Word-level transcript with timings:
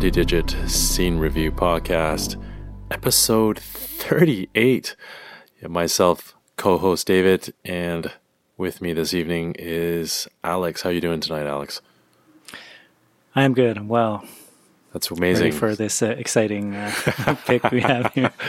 20 0.00 0.10
Digit 0.12 0.56
Scene 0.66 1.18
Review 1.18 1.52
Podcast, 1.52 2.42
episode 2.90 3.58
38. 3.58 4.96
Myself, 5.68 6.34
co-host 6.56 7.06
David, 7.06 7.52
and 7.66 8.10
with 8.56 8.80
me 8.80 8.94
this 8.94 9.12
evening 9.12 9.54
is 9.58 10.26
Alex. 10.42 10.80
How 10.80 10.88
are 10.88 10.92
you 10.94 11.02
doing 11.02 11.20
tonight, 11.20 11.46
Alex? 11.46 11.82
I'm 13.36 13.52
good. 13.52 13.76
I'm 13.76 13.88
well. 13.88 14.24
That's 14.94 15.10
amazing. 15.10 15.48
Ready 15.48 15.56
for 15.58 15.74
this 15.74 16.00
uh, 16.00 16.14
exciting 16.16 16.74
uh, 16.74 17.36
pick 17.44 17.70
we 17.70 17.82
have 17.82 18.10
here. 18.14 18.32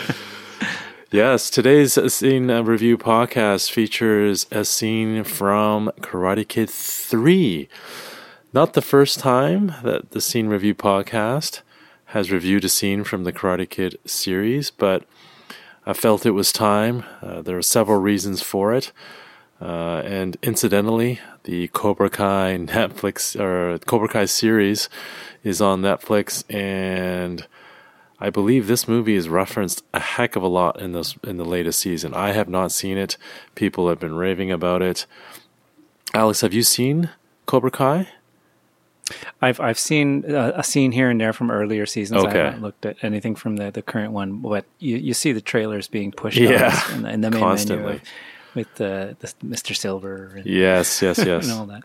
Yes, 1.13 1.49
today's 1.49 2.13
scene 2.13 2.49
review 2.49 2.97
podcast 2.97 3.69
features 3.69 4.47
a 4.49 4.63
scene 4.63 5.25
from 5.25 5.91
Karate 5.99 6.47
Kid 6.47 6.69
3. 6.69 7.67
Not 8.53 8.73
the 8.73 8.81
first 8.81 9.17
time 9.17 9.75
that 9.81 10.11
the 10.11 10.19
scene 10.19 10.47
review 10.47 10.75
podcast 10.75 11.61
has 12.07 12.31
reviewed 12.31 12.65
a 12.65 12.69
scene 12.69 13.05
from 13.05 13.23
the 13.23 13.31
Karate 13.31 13.69
Kid 13.69 13.97
series, 14.05 14.69
but 14.69 15.05
I 15.85 15.93
felt 15.93 16.25
it 16.25 16.31
was 16.31 16.51
time. 16.51 17.05
Uh, 17.21 17.41
there 17.41 17.57
are 17.57 17.61
several 17.61 18.01
reasons 18.01 18.41
for 18.41 18.73
it. 18.73 18.91
Uh, 19.61 20.01
and 20.03 20.35
incidentally, 20.43 21.21
the 21.43 21.69
Cobra 21.69 22.09
Kai 22.09 22.57
Netflix 22.59 23.39
or 23.39 23.79
Cobra 23.79 24.09
Kai 24.09 24.25
series 24.25 24.89
is 25.45 25.61
on 25.61 25.81
Netflix, 25.81 26.43
and 26.53 27.47
I 28.19 28.29
believe 28.29 28.67
this 28.67 28.85
movie 28.85 29.15
is 29.15 29.29
referenced 29.29 29.81
a 29.93 30.01
heck 30.01 30.35
of 30.35 30.43
a 30.43 30.47
lot 30.47 30.77
in 30.81 30.91
this 30.91 31.15
in 31.23 31.37
the 31.37 31.45
latest 31.45 31.79
season. 31.79 32.13
I 32.13 32.33
have 32.33 32.49
not 32.49 32.73
seen 32.73 32.97
it. 32.97 33.15
People 33.55 33.87
have 33.87 33.99
been 33.99 34.15
raving 34.15 34.51
about 34.51 34.81
it. 34.81 35.05
Alex, 36.13 36.41
have 36.41 36.53
you 36.53 36.63
seen 36.63 37.11
Cobra 37.45 37.71
Kai? 37.71 38.09
I've 39.41 39.59
I've 39.59 39.79
seen 39.79 40.23
a, 40.27 40.53
a 40.57 40.63
scene 40.63 40.91
here 40.91 41.09
and 41.09 41.19
there 41.19 41.33
from 41.33 41.51
earlier 41.51 41.85
seasons. 41.85 42.23
Okay. 42.25 42.39
I 42.41 42.45
haven't 42.45 42.61
looked 42.61 42.85
at 42.85 42.97
anything 43.03 43.35
from 43.35 43.57
the, 43.57 43.71
the 43.71 43.81
current 43.81 44.11
one, 44.13 44.37
but 44.41 44.65
you, 44.79 44.97
you 44.97 45.13
see 45.13 45.31
the 45.31 45.41
trailers 45.41 45.87
being 45.87 46.11
pushed 46.11 46.37
Yeah, 46.37 46.79
in 46.93 47.01
the, 47.03 47.09
in 47.09 47.21
the 47.21 47.31
main 47.31 47.39
constantly. 47.39 47.85
menu 47.85 48.01
with 48.55 48.75
the, 48.75 49.15
the 49.19 49.27
Mr. 49.45 49.75
Silver 49.75 50.33
and, 50.35 50.45
Yes, 50.45 51.01
yes, 51.01 51.17
yes. 51.25 51.47
and 51.49 51.53
all 51.59 51.65
that. 51.67 51.83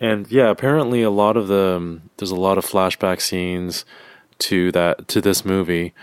And 0.00 0.30
yeah, 0.30 0.50
apparently 0.50 1.02
a 1.02 1.10
lot 1.10 1.36
of 1.36 1.48
the 1.48 1.76
um, 1.76 2.02
there's 2.16 2.30
a 2.30 2.36
lot 2.36 2.58
of 2.58 2.64
flashback 2.66 3.20
scenes 3.20 3.84
to 4.38 4.72
that 4.72 5.06
to 5.08 5.20
this 5.20 5.44
movie, 5.44 5.94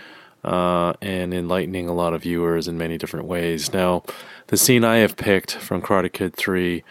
uh, 0.44 0.94
and 1.02 1.32
enlightening 1.34 1.88
a 1.88 1.92
lot 1.92 2.14
of 2.14 2.22
viewers 2.22 2.66
in 2.66 2.78
many 2.78 2.96
different 2.98 3.26
ways. 3.26 3.72
Now, 3.72 4.02
the 4.48 4.56
scene 4.56 4.82
I 4.84 4.96
have 4.98 5.16
picked 5.16 5.52
from 5.56 5.82
Karate 5.82 6.12
Kid 6.12 6.34
Three 6.34 6.82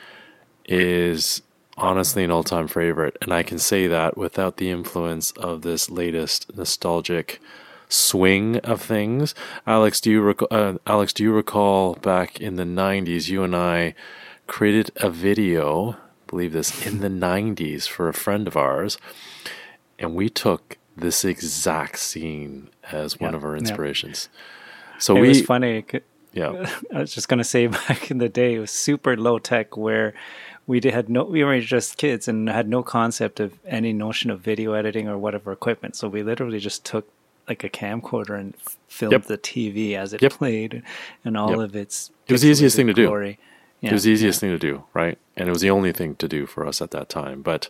is 0.65 1.41
honestly 1.77 2.23
an 2.23 2.31
all-time 2.31 2.67
favorite, 2.67 3.17
and 3.21 3.33
I 3.33 3.43
can 3.43 3.59
say 3.59 3.87
that 3.87 4.17
without 4.17 4.57
the 4.57 4.69
influence 4.69 5.31
of 5.31 5.61
this 5.61 5.89
latest 5.89 6.55
nostalgic 6.55 7.39
swing 7.89 8.57
of 8.59 8.81
things. 8.81 9.35
Alex, 9.67 9.99
do 10.01 10.11
you 10.11 10.21
rec- 10.21 10.51
uh, 10.51 10.75
Alex, 10.87 11.13
do 11.13 11.23
you 11.23 11.33
recall 11.33 11.95
back 11.95 12.39
in 12.39 12.55
the 12.55 12.63
'90s, 12.65 13.29
you 13.29 13.43
and 13.43 13.55
I 13.55 13.95
created 14.47 14.91
a 14.97 15.09
video, 15.09 15.97
believe 16.27 16.53
this, 16.53 16.73
in 16.85 16.99
the 16.99 17.09
'90s 17.09 17.87
for 17.87 18.07
a 18.07 18.13
friend 18.13 18.47
of 18.47 18.57
ours, 18.57 18.97
and 19.99 20.15
we 20.15 20.29
took 20.29 20.77
this 20.95 21.25
exact 21.25 21.99
scene 21.99 22.69
as 22.91 23.19
one 23.19 23.33
Yeah, 23.33 23.37
of 23.37 23.43
our 23.43 23.55
inspirations. 23.55 24.29
So 24.97 25.15
it 25.15 25.21
we, 25.21 25.27
was 25.27 25.41
funny. 25.41 25.85
Yeah, 26.33 26.69
I 26.93 26.99
was 26.99 27.13
just 27.13 27.27
gonna 27.27 27.43
say 27.43 27.67
back 27.87 28.11
in 28.11 28.17
the 28.19 28.29
day, 28.29 28.55
it 28.55 28.59
was 28.59 28.71
super 28.71 29.15
low 29.17 29.39
tech 29.39 29.75
where 29.77 30.13
we 30.67 30.79
did, 30.79 30.93
had 30.93 31.09
no, 31.09 31.23
we 31.23 31.43
were 31.43 31.59
just 31.59 31.97
kids 31.97 32.27
and 32.27 32.47
had 32.49 32.69
no 32.69 32.83
concept 32.83 33.39
of 33.39 33.53
any 33.65 33.93
notion 33.93 34.29
of 34.31 34.39
video 34.41 34.73
editing 34.73 35.07
or 35.07 35.17
whatever 35.17 35.51
equipment. 35.51 35.95
So 35.95 36.07
we 36.07 36.23
literally 36.23 36.59
just 36.59 36.85
took 36.85 37.09
like 37.49 37.63
a 37.63 37.69
camcorder 37.69 38.39
and 38.39 38.53
filmed 38.87 39.13
Yep. 39.13 39.23
the 39.25 39.37
TV 39.37 39.95
as 39.95 40.13
it 40.13 40.21
Yep. 40.21 40.33
played 40.33 40.83
and 41.25 41.35
all 41.35 41.49
Yep. 41.51 41.59
of 41.59 41.75
its. 41.75 42.11
It 42.27 42.33
was 42.33 42.43
the 42.43 42.49
easiest 42.49 42.75
thing 42.75 42.87
to 42.87 42.93
do. 42.93 43.09
Yeah, 43.81 43.89
it 43.89 43.93
was 43.93 44.03
the 44.03 44.11
easiest 44.11 44.39
thing 44.39 44.51
to 44.51 44.59
do, 44.59 44.83
right? 44.93 45.17
And 45.35 45.49
it 45.49 45.51
was 45.51 45.61
the 45.61 45.71
only 45.71 45.91
thing 45.91 46.15
to 46.17 46.27
do 46.27 46.45
for 46.45 46.67
us 46.67 46.81
at 46.81 46.91
that 46.91 47.09
time. 47.09 47.41
But 47.41 47.67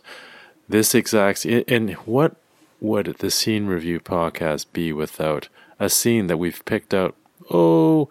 this 0.68 0.94
exact 0.94 1.44
and 1.46 1.90
what 2.04 2.36
would 2.80 3.06
the 3.18 3.30
scene 3.30 3.66
review 3.66 3.98
podcast 3.98 4.66
be 4.74 4.92
without 4.92 5.48
a 5.80 5.88
scene 5.88 6.26
that 6.26 6.36
we've 6.36 6.62
picked 6.66 6.92
out? 6.92 7.16
Oh, 7.52 8.08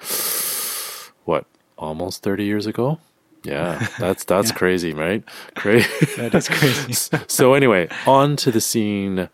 what 1.26 1.46
almost 1.78 2.24
thirty 2.24 2.44
years 2.46 2.66
ago? 2.68 3.00
Yeah, 3.44 3.88
that's 4.00 4.24
that's 4.24 4.50
Yeah. 4.52 4.56
crazy, 4.56 4.94
right? 4.94 5.24
Crazy. 5.56 5.88
That 6.18 6.36
is 6.36 6.48
crazy. 6.48 6.94
so 7.28 7.54
anyway, 7.56 7.88
on 8.06 8.36
to 8.38 8.52
the 8.52 8.62
scene 8.62 9.30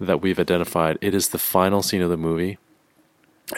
that 0.00 0.22
we've 0.22 0.38
identified. 0.40 0.96
It 1.02 1.14
is 1.14 1.28
the 1.28 1.38
final 1.38 1.82
scene 1.82 2.00
of 2.00 2.08
the 2.10 2.16
movie. 2.16 2.56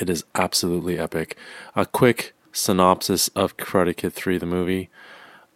It 0.01 0.11
is 0.11 0.25
absolutely 0.35 0.99
epic. 0.99 1.37
A 1.77 1.87
quick 1.87 2.35
synopsis 2.53 3.29
of 3.29 3.57
Karate 3.57 3.97
Kid 3.97 4.13
3, 4.13 4.39
the 4.39 4.47
movie. 4.47 4.91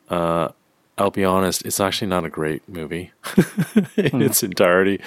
Uh, 0.08 0.50
I'll 0.96 1.10
be 1.10 1.24
honest, 1.24 1.66
it's 1.66 1.80
actually 1.80 2.06
not 2.08 2.24
a 2.24 2.30
great 2.30 2.66
movie 2.68 3.10
in 3.96 4.22
its 4.22 4.42
entirety, 4.44 5.00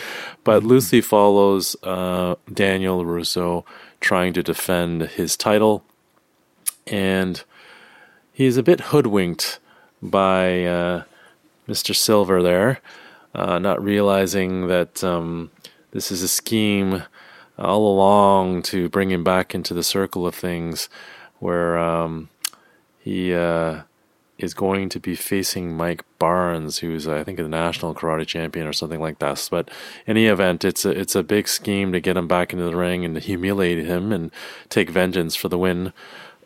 but 0.43 0.63
loosely 0.63 0.99
follows 1.01 1.75
uh, 1.83 2.35
Daniel 2.51 3.03
LaRusso 3.03 3.63
trying 3.99 4.33
to 4.33 4.43
defend 4.43 5.03
his 5.03 5.35
title, 5.35 5.83
and 6.87 7.43
he's 8.31 8.57
a 8.57 8.63
bit 8.63 8.79
hoodwinked 8.79 9.59
by 10.01 10.63
uh, 10.63 11.03
Mr. 11.67 11.95
Silver 11.95 12.41
there, 12.41 12.79
uh, 13.35 13.59
not 13.59 13.83
realizing 13.83 14.67
that 14.67 15.03
um, 15.03 15.51
this 15.91 16.11
is 16.11 16.21
a 16.21 16.27
scheme 16.27 17.03
all 17.57 17.91
along 17.91 18.61
to 18.63 18.89
bring 18.89 19.11
him 19.11 19.23
back 19.23 19.53
into 19.53 19.73
the 19.73 19.83
circle 19.83 20.25
of 20.25 20.33
things 20.33 20.89
where 21.39 21.77
um, 21.77 22.29
he 22.99 23.33
uh, 23.33 23.81
is 24.39 24.53
going 24.53 24.89
to 24.89 24.99
be 24.99 25.15
facing 25.15 25.75
Mike 25.75 26.03
Barnes, 26.17 26.79
who's 26.79 27.07
I 27.07 27.23
think 27.23 27.39
a 27.39 27.47
national 27.47 27.93
karate 27.93 28.25
champion 28.25 28.65
or 28.65 28.73
something 28.73 29.01
like 29.01 29.19
that. 29.19 29.47
But 29.51 29.69
in 30.07 30.17
any 30.17 30.25
event, 30.27 30.65
it's 30.65 30.85
a 30.85 30.89
it's 30.89 31.15
a 31.15 31.23
big 31.23 31.47
scheme 31.47 31.91
to 31.91 31.99
get 31.99 32.17
him 32.17 32.27
back 32.27 32.53
into 32.53 32.65
the 32.65 32.75
ring 32.75 33.05
and 33.05 33.17
humiliate 33.17 33.85
him 33.85 34.11
and 34.11 34.31
take 34.69 34.89
vengeance 34.89 35.35
for 35.35 35.49
the 35.49 35.57
win. 35.57 35.93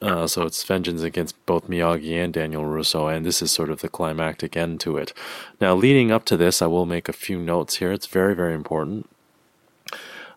Uh, 0.02 0.28
so 0.28 0.44
it's 0.44 0.62
vengeance 0.66 1.02
against 1.02 1.46
both 1.46 1.70
Miyagi 1.70 2.22
and 2.22 2.34
Daniel 2.34 2.64
LaRusso, 2.64 3.16
and 3.16 3.26
this 3.26 3.42
is 3.42 3.52
sort 3.52 3.70
of 3.70 3.80
the 3.80 3.88
climactic 3.88 4.58
end 4.58 4.82
to 4.82 4.98
it. 4.98 5.14
Now, 5.62 5.76
leading 5.76 6.12
up 6.12 6.26
to 6.26 6.36
this, 6.36 6.62
I 6.62 6.66
will 6.66 6.86
make 6.86 7.08
a 7.08 7.14
few 7.14 7.40
notes 7.40 7.78
here. 7.78 7.94
It's 7.94 8.08
very, 8.08 8.36
very 8.36 8.54
important. 8.54 9.10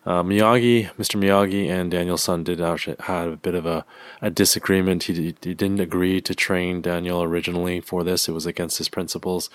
Uh, 0.07 0.23
Miyagi, 0.23 0.89
Mr. 0.95 1.19
Miyagi, 1.21 1.67
and 1.67 1.91
Daniel-san 1.91 2.41
did 2.41 2.61
actually 2.61 2.95
a 3.09 3.35
bit 3.35 3.53
of 3.53 3.65
a, 3.65 3.83
a 4.21 4.29
disagreement. 4.29 5.03
He, 5.03 5.13
he 5.13 5.53
didn't 5.53 5.81
agree 5.81 6.21
to 6.21 6.33
train 6.33 6.79
Daniel 6.81 7.21
originally 7.21 7.81
for 7.81 8.05
this; 8.05 8.29
it 8.29 8.31
was 8.31 8.45
against 8.45 8.77
his 8.77 8.87
principles. 8.87 9.49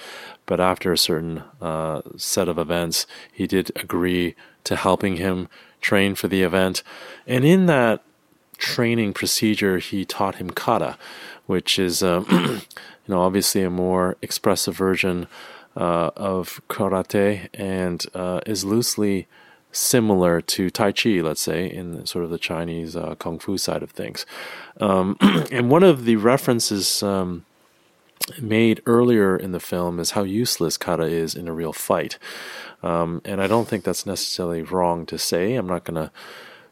But 0.44 0.60
after 0.60 0.92
a 0.92 0.98
certain 0.98 1.42
uh, 1.62 2.02
set 2.18 2.48
of 2.48 2.58
events, 2.58 3.06
he 3.32 3.46
did 3.46 3.72
agree 3.76 4.34
to 4.64 4.76
helping 4.76 5.16
him 5.16 5.48
train 5.80 6.14
for 6.14 6.28
the 6.28 6.42
event. 6.42 6.82
And 7.26 7.46
in 7.46 7.64
that 7.66 8.02
training 8.58 9.14
procedure, 9.14 9.78
he 9.78 10.04
taught 10.04 10.34
him 10.34 10.50
kata, 10.50 10.98
which 11.46 11.78
is, 11.78 12.02
um, 12.02 12.26
you 12.30 13.08
know, 13.08 13.22
obviously 13.22 13.62
a 13.62 13.70
more 13.70 14.18
expressive 14.20 14.76
version 14.76 15.28
uh, 15.74 16.10
of 16.14 16.60
karate 16.68 17.48
and 17.54 18.04
uh, 18.14 18.42
is 18.44 18.66
loosely 18.66 19.26
similar 19.72 20.40
to 20.40 20.70
Tai 20.70 20.92
Chi, 20.92 21.20
let's 21.22 21.40
say, 21.40 21.66
in 21.66 22.04
sort 22.06 22.24
of 22.24 22.30
the 22.30 22.38
Chinese 22.38 22.94
uh, 22.94 23.14
Kung 23.16 23.38
Fu 23.38 23.58
side 23.58 23.82
of 23.82 23.90
things. 23.90 24.24
Um, 24.80 25.16
and 25.50 25.70
one 25.70 25.82
of 25.82 26.04
the 26.04 26.16
references 26.16 27.02
um, 27.02 27.44
made 28.40 28.82
earlier 28.86 29.36
in 29.36 29.52
the 29.52 29.60
film 29.60 29.98
is 29.98 30.12
how 30.12 30.22
useless 30.22 30.76
kata 30.76 31.04
is 31.04 31.34
in 31.34 31.48
a 31.48 31.52
real 31.52 31.72
fight. 31.72 32.18
Um, 32.82 33.22
and 33.24 33.40
I 33.40 33.46
don't 33.46 33.66
think 33.66 33.84
that's 33.84 34.06
necessarily 34.06 34.62
wrong 34.62 35.06
to 35.06 35.18
say. 35.18 35.54
I'm 35.54 35.66
not 35.66 35.84
going 35.84 36.02
to 36.02 36.12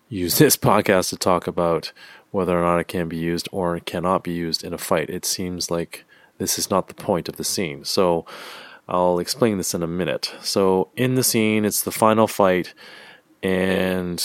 use 0.09 0.39
this 0.39 0.57
podcast 0.57 1.09
to 1.11 1.17
talk 1.17 1.47
about 1.47 1.93
whether 2.31 2.57
or 2.57 2.63
not 2.63 2.79
it 2.79 2.89
can 2.89 3.09
be 3.09 3.17
used 3.17 3.49
or 3.51 3.81
cannot 3.81 4.23
be 4.23 4.33
used 4.33 4.63
in 4.63 4.73
a 4.73 4.79
fight. 4.79 5.11
It 5.11 5.25
seems 5.25 5.71
like 5.71 6.05
this 6.39 6.59
is 6.59 6.71
not 6.71 6.89
the 6.89 6.95
point 6.95 7.29
of 7.29 7.37
the 7.37 7.45
scene. 7.45 7.85
So 7.85 8.25
I'll 8.91 9.21
explain 9.21 9.57
this 9.57 9.73
in 9.73 9.83
a 9.83 9.87
minute. 9.87 10.35
So 10.43 10.89
in 10.97 11.15
the 11.15 11.23
scene, 11.23 11.65
it's 11.65 11.83
the 11.83 11.93
final 11.93 12.27
fight, 12.27 12.75
and 13.43 14.23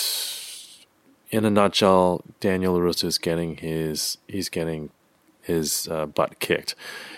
in 1.30 1.46
a 1.46 1.50
nutshell, 1.50 2.24
Daniel 2.40 2.78
LaRusso 2.78 3.06
is 3.06 3.18
getting 3.18 3.58
his 3.58 4.18
he's 4.28 4.50
getting 4.50 4.90
his 5.42 5.88
uh, 5.90 6.08
butt 6.08 6.40
kicked. 6.40 6.76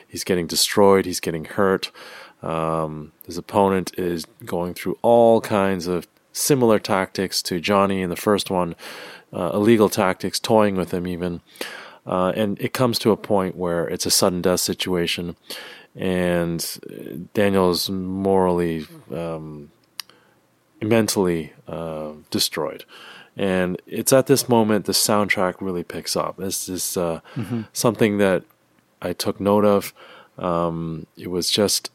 He's 0.08 0.26
getting 0.26 0.48
destroyed. 0.48 1.06
He's 1.06 1.22
getting 1.22 1.46
hurt. 1.46 1.92
Um, 2.44 3.14
his 3.26 3.38
opponent 3.38 3.98
is 3.98 4.26
going 4.46 4.74
through 4.74 4.98
all 5.02 5.42
kinds 5.42 5.88
of 5.88 6.08
similar 6.34 6.80
tactics 6.80 7.42
to 7.44 7.60
Johnny 7.60 8.02
in 8.02 8.10
the 8.10 8.16
first 8.16 8.52
one, 8.52 8.76
uh, 9.34 9.52
illegal 9.54 9.90
tactics, 9.90 10.40
toying 10.40 10.76
with 10.76 10.94
him 10.94 11.08
even. 11.08 11.42
Uh, 12.06 12.32
and 12.36 12.60
it 12.62 12.74
comes 12.74 13.00
to 13.00 13.12
a 13.12 13.18
point 13.18 13.56
where 13.56 13.88
it's 13.88 14.06
a 14.06 14.12
sudden 14.12 14.42
death 14.42 14.62
situation, 14.62 15.36
and 15.98 17.30
Daniel's 17.34 17.90
morally 17.90 18.86
um, 19.12 19.72
mentally 20.82 21.54
uh, 21.68 22.12
destroyed. 22.30 22.86
And 23.36 23.82
it's 23.86 24.14
at 24.14 24.28
this 24.28 24.48
moment 24.48 24.86
the 24.86 24.94
soundtrack 24.94 25.56
really 25.60 25.84
picks 25.84 26.16
up. 26.16 26.38
This 26.38 26.70
is 26.70 26.98
uh, 26.98 27.22
mm-hmm. 27.36 27.64
something 27.74 28.18
that 28.20 28.44
I 29.02 29.14
took 29.14 29.40
note 29.40 29.66
of. 29.66 29.94
Um, 30.38 31.08
it 31.18 31.30
was 31.30 31.50
just 31.50 31.92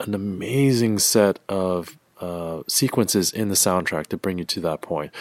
an 0.00 0.14
amazing 0.14 0.98
set 0.98 1.38
of 1.48 1.98
uh, 2.20 2.62
sequences 2.66 3.32
in 3.32 3.48
the 3.48 3.54
soundtrack 3.54 4.06
to 4.08 4.16
bring 4.16 4.38
you 4.38 4.44
to 4.44 4.60
that 4.60 4.80
point. 4.80 5.12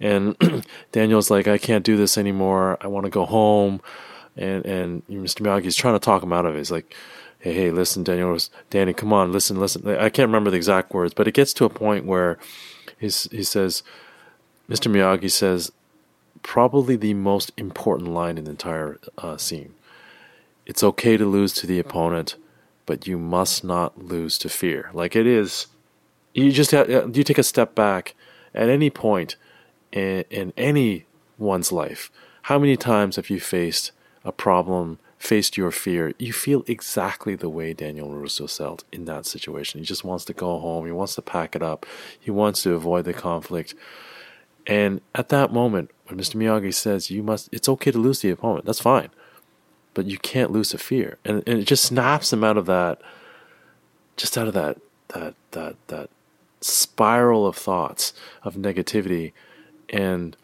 And 0.00 0.36
Daniel's 0.92 1.30
like, 1.30 1.48
I 1.48 1.58
can't 1.58 1.84
do 1.84 1.96
this 1.96 2.18
anymore. 2.18 2.78
I 2.80 2.86
want 2.86 3.04
to 3.04 3.10
go 3.10 3.24
home. 3.24 3.80
And 4.36 4.64
and 4.64 5.06
Mr. 5.08 5.42
Miyagi's 5.42 5.76
trying 5.76 5.94
to 5.94 6.00
talk 6.00 6.22
him 6.22 6.32
out 6.32 6.46
of 6.46 6.54
it. 6.54 6.58
He's 6.58 6.70
like, 6.70 6.94
Hey, 7.40 7.54
hey, 7.54 7.70
listen, 7.70 8.04
Daniel, 8.04 8.36
Danny, 8.68 8.92
come 8.92 9.12
on, 9.12 9.32
listen, 9.32 9.58
listen. 9.58 9.88
I 9.88 10.10
can't 10.10 10.28
remember 10.28 10.50
the 10.50 10.56
exact 10.56 10.92
words, 10.92 11.14
but 11.14 11.26
it 11.26 11.34
gets 11.34 11.54
to 11.54 11.64
a 11.64 11.70
point 11.70 12.04
where 12.04 12.38
he 12.98 13.08
says, 13.08 13.82
Mr. 14.68 14.92
Miyagi 14.92 15.30
says, 15.30 15.72
probably 16.42 16.96
the 16.96 17.14
most 17.14 17.50
important 17.56 18.10
line 18.10 18.36
in 18.36 18.44
the 18.44 18.50
entire 18.50 18.98
uh, 19.18 19.36
scene. 19.36 19.74
It's 20.66 20.82
okay 20.82 21.16
to 21.16 21.24
lose 21.24 21.52
to 21.54 21.66
the 21.66 21.78
opponent, 21.78 22.36
but 22.84 23.06
you 23.06 23.18
must 23.18 23.64
not 23.64 23.98
lose 23.98 24.36
to 24.38 24.48
fear. 24.48 24.90
Like 24.92 25.16
it 25.16 25.26
is 25.26 25.66
you 26.34 26.52
just 26.52 26.70
have, 26.70 26.88
you 26.88 27.24
take 27.24 27.38
a 27.38 27.42
step 27.42 27.74
back 27.74 28.14
at 28.54 28.68
any 28.68 28.90
point 28.90 29.36
in, 29.92 30.24
in 30.30 30.52
anyone's 30.56 31.72
life. 31.72 32.10
How 32.42 32.58
many 32.58 32.76
times 32.76 33.16
have 33.16 33.30
you 33.30 33.40
faced 33.40 33.92
a 34.24 34.32
problem, 34.32 34.98
faced 35.20 35.56
your 35.56 35.70
fear? 35.70 36.12
You 36.18 36.32
feel 36.32 36.64
exactly 36.66 37.36
the 37.36 37.48
way 37.48 37.72
Daniel 37.72 38.08
LaRusso 38.08 38.54
felt 38.54 38.82
in 38.90 39.04
that 39.04 39.26
situation. 39.26 39.78
He 39.78 39.86
just 39.86 40.02
wants 40.02 40.24
to 40.24 40.32
go 40.32 40.58
home. 40.58 40.86
He 40.86 40.92
wants 40.92 41.14
to 41.14 41.22
pack 41.22 41.54
it 41.54 41.62
up. 41.62 41.86
He 42.18 42.32
wants 42.32 42.64
to 42.64 42.74
avoid 42.74 43.04
the 43.04 43.12
conflict. 43.12 43.74
And 44.66 45.00
at 45.14 45.28
that 45.28 45.52
moment, 45.52 45.90
when 46.06 46.18
Mr. 46.18 46.34
Miyagi 46.36 46.74
says, 46.74 47.10
"You 47.10 47.22
must," 47.22 47.48
it's 47.52 47.68
okay 47.68 47.92
to 47.92 47.98
lose 47.98 48.20
the 48.20 48.30
opponent. 48.30 48.64
That's 48.64 48.80
fine, 48.80 49.10
but 49.94 50.06
you 50.06 50.18
can't 50.18 50.50
lose 50.50 50.70
the 50.70 50.78
fear. 50.78 51.18
And 51.24 51.42
and 51.46 51.60
it 51.60 51.64
just 51.64 51.84
snaps 51.84 52.32
him 52.32 52.42
out 52.42 52.56
of 52.56 52.66
that, 52.66 53.00
just 54.16 54.36
out 54.36 54.48
of 54.48 54.54
that 54.54 54.78
that 55.08 55.34
that 55.52 55.76
that 55.88 56.10
spiral 56.60 57.46
of 57.46 57.56
thoughts 57.56 58.12
of 58.42 58.54
negativity 58.54 59.32
and 59.88 60.36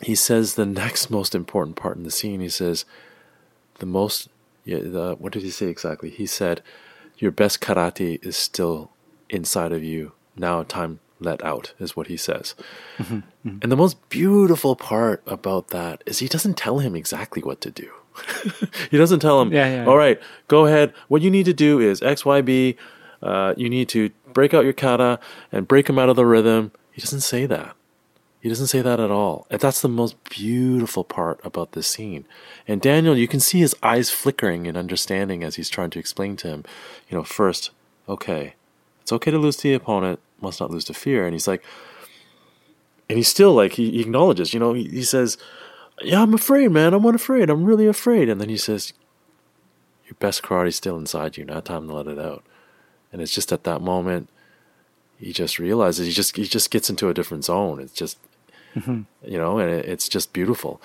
he 0.00 0.14
says 0.14 0.54
the 0.54 0.66
next 0.66 1.10
most 1.10 1.34
important 1.34 1.76
part 1.76 1.96
in 1.96 2.04
the 2.04 2.10
scene 2.10 2.40
he 2.40 2.48
says 2.48 2.84
the 3.78 3.86
most 3.86 4.28
yeah, 4.64 4.78
the, 4.78 5.16
what 5.18 5.32
did 5.32 5.42
he 5.42 5.50
say 5.50 5.66
exactly? 5.66 6.10
He 6.10 6.26
said 6.26 6.62
your 7.18 7.30
best 7.30 7.60
karate 7.60 8.24
is 8.24 8.36
still 8.36 8.90
inside 9.28 9.72
of 9.72 9.84
you. 9.84 10.12
Now 10.36 10.62
time 10.62 11.00
let 11.20 11.44
out 11.44 11.74
is 11.78 11.96
what 11.96 12.08
he 12.08 12.16
says. 12.16 12.54
Mm-hmm, 12.98 13.14
mm-hmm. 13.14 13.58
and 13.62 13.72
the 13.72 13.76
most 13.76 14.08
beautiful 14.08 14.74
part 14.76 15.22
about 15.26 15.68
that 15.68 16.02
is 16.06 16.18
he 16.18 16.28
doesn't 16.28 16.56
tell 16.56 16.78
him 16.78 16.96
exactly 16.96 17.42
what 17.42 17.60
to 17.62 17.70
do. 17.70 17.90
He 18.90 18.96
doesn't 18.98 19.20
tell 19.20 19.42
him 19.42 19.52
yeah, 19.52 19.82
yeah, 19.82 19.86
all 19.86 19.96
right 19.96 20.20
go 20.46 20.66
ahead. 20.66 20.92
What 21.08 21.22
you 21.22 21.30
need 21.30 21.46
to 21.46 21.52
do 21.52 21.80
is 21.80 22.00
xyb 22.00 22.76
uh, 23.22 23.54
you 23.56 23.68
need 23.68 23.88
to 23.88 24.10
break 24.32 24.54
out 24.54 24.64
your 24.64 24.72
kata 24.72 25.18
and 25.50 25.66
break 25.66 25.88
him 25.88 25.98
out 25.98 26.08
of 26.08 26.16
the 26.16 26.26
rhythm. 26.26 26.70
He 26.92 27.00
doesn't 27.00 27.22
say 27.22 27.46
that. 27.46 27.74
He 28.44 28.50
doesn't 28.50 28.66
say 28.66 28.82
that 28.82 29.00
at 29.00 29.10
all. 29.10 29.46
And 29.48 29.58
that's 29.58 29.80
the 29.80 29.88
most 29.88 30.22
beautiful 30.28 31.02
part 31.02 31.40
about 31.42 31.72
this 31.72 31.86
scene. 31.86 32.26
And 32.68 32.78
Daniel, 32.78 33.16
you 33.16 33.26
can 33.26 33.40
see 33.40 33.60
his 33.60 33.74
eyes 33.82 34.10
flickering 34.10 34.66
in 34.66 34.76
understanding 34.76 35.42
as 35.42 35.54
he's 35.54 35.70
trying 35.70 35.88
to 35.88 35.98
explain 35.98 36.36
to 36.36 36.48
him, 36.48 36.64
you 37.08 37.16
know, 37.16 37.24
first, 37.24 37.70
okay, 38.06 38.52
it's 39.00 39.14
okay 39.14 39.30
to 39.30 39.38
lose 39.38 39.56
to 39.56 39.62
the 39.62 39.72
opponent, 39.72 40.20
must 40.42 40.60
not 40.60 40.70
lose 40.70 40.84
to 40.84 40.92
fear. 40.92 41.24
And 41.24 41.32
he's 41.32 41.48
like, 41.48 41.64
and 43.08 43.16
he's 43.16 43.28
still 43.28 43.54
like, 43.54 43.72
he, 43.72 43.98
acknowledges, 44.02 44.52
you 44.52 44.60
know, 44.60 44.74
he, 44.74 44.90
he 44.90 45.04
says, 45.04 45.38
yeah, 46.02 46.20
I'm 46.20 46.34
afraid, 46.34 46.70
man. 46.70 46.92
I'm 46.92 47.06
unafraid. 47.06 47.48
I'm 47.48 47.64
really 47.64 47.86
afraid. 47.86 48.28
And 48.28 48.42
then 48.42 48.50
he 48.50 48.58
says, 48.58 48.92
your 50.04 50.16
best 50.18 50.42
karate's 50.42 50.76
still 50.76 50.98
inside 50.98 51.38
you. 51.38 51.46
Now 51.46 51.60
time 51.60 51.88
to 51.88 51.94
let 51.94 52.08
it 52.08 52.18
out 52.18 52.44
and 53.10 53.22
it's 53.22 53.32
just 53.32 53.52
at 53.52 53.64
that 53.64 53.80
moment 53.80 54.28
he 55.18 55.32
just 55.32 55.58
realizes 55.58 56.06
he 56.06 56.12
just 56.12 56.36
he 56.36 56.44
just 56.44 56.70
gets 56.70 56.90
into 56.90 57.08
a 57.08 57.14
different 57.14 57.44
zone. 57.44 57.80
It's 57.80 57.92
just 57.92 58.18
mm-hmm. 58.74 59.02
you 59.26 59.38
know, 59.38 59.58
and 59.58 59.70
it, 59.70 59.84
it's 59.86 60.08
just 60.08 60.32
beautiful. 60.32 60.80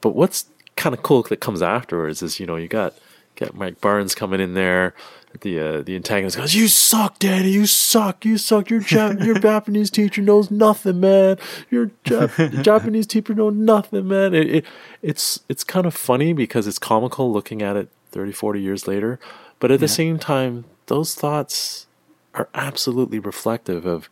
But 0.00 0.10
what's 0.10 0.46
kind 0.76 0.94
of 0.94 1.02
cool 1.02 1.22
that 1.22 1.40
comes 1.40 1.62
afterwards 1.62 2.22
is 2.22 2.40
you 2.40 2.46
know 2.46 2.56
you 2.56 2.68
got 2.68 2.94
got 3.36 3.54
Mike 3.54 3.80
Barnes 3.80 4.14
coming 4.14 4.40
in 4.40 4.54
there. 4.54 4.94
The 5.40 5.58
uh, 5.58 5.82
the 5.82 5.96
antagonist 5.96 6.36
goes, 6.36 6.54
"You 6.54 6.68
suck, 6.68 7.18
Danny. 7.18 7.50
You 7.50 7.66
suck. 7.66 8.24
You 8.24 8.38
suck. 8.38 8.70
Your 8.70 8.80
Jap- 8.80 9.24
your 9.26 9.36
Japanese 9.38 9.90
teacher 9.90 10.22
knows 10.22 10.48
nothing, 10.48 11.00
man. 11.00 11.38
Your 11.70 11.90
Jap- 12.04 12.62
Japanese 12.62 13.06
teacher 13.08 13.34
knows 13.34 13.54
nothing, 13.54 14.06
man." 14.06 14.32
It, 14.32 14.56
it, 14.56 14.66
it's 15.02 15.40
it's 15.48 15.64
kind 15.64 15.86
of 15.86 15.94
funny 15.94 16.32
because 16.32 16.68
it's 16.68 16.78
comical 16.78 17.32
looking 17.32 17.62
at 17.62 17.76
it 17.76 17.88
30, 18.12 18.30
40 18.30 18.60
years 18.60 18.86
later, 18.86 19.18
but 19.58 19.72
at 19.72 19.74
yeah. 19.74 19.78
the 19.78 19.88
same 19.88 20.20
time, 20.20 20.66
those 20.86 21.16
thoughts 21.16 21.86
are 22.34 22.48
absolutely 22.54 23.18
reflective 23.18 23.86
of 23.86 24.08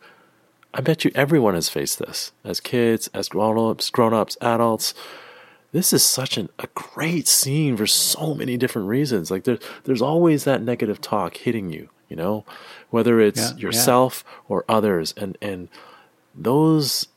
I 0.73 0.81
bet 0.81 1.05
you 1.05 1.11
everyone 1.13 1.53
has 1.53 1.69
faced 1.69 1.99
this 1.99 2.31
as 2.43 2.59
kids, 2.59 3.09
as 3.13 3.29
grown-ups, 3.29 3.89
grown-ups, 3.91 4.37
adults. 4.41 4.93
This 5.71 5.93
is 5.93 6.03
such 6.03 6.37
an, 6.37 6.49
a 6.59 6.67
great 6.73 7.27
scene 7.27 7.77
for 7.77 7.87
so 7.87 8.33
many 8.33 8.57
different 8.57 8.87
reasons. 8.87 9.29
Like 9.29 9.43
there, 9.43 9.59
there's 9.83 10.01
always 10.01 10.43
that 10.43 10.61
negative 10.61 10.99
talk 10.99 11.37
hitting 11.37 11.71
you, 11.71 11.89
you 12.09 12.15
know, 12.15 12.45
whether 12.89 13.19
it's 13.19 13.51
yeah, 13.51 13.57
yourself 13.57 14.23
yeah. 14.25 14.41
or 14.49 14.65
others, 14.67 15.13
and 15.17 15.37
and 15.41 15.69
those 16.35 17.07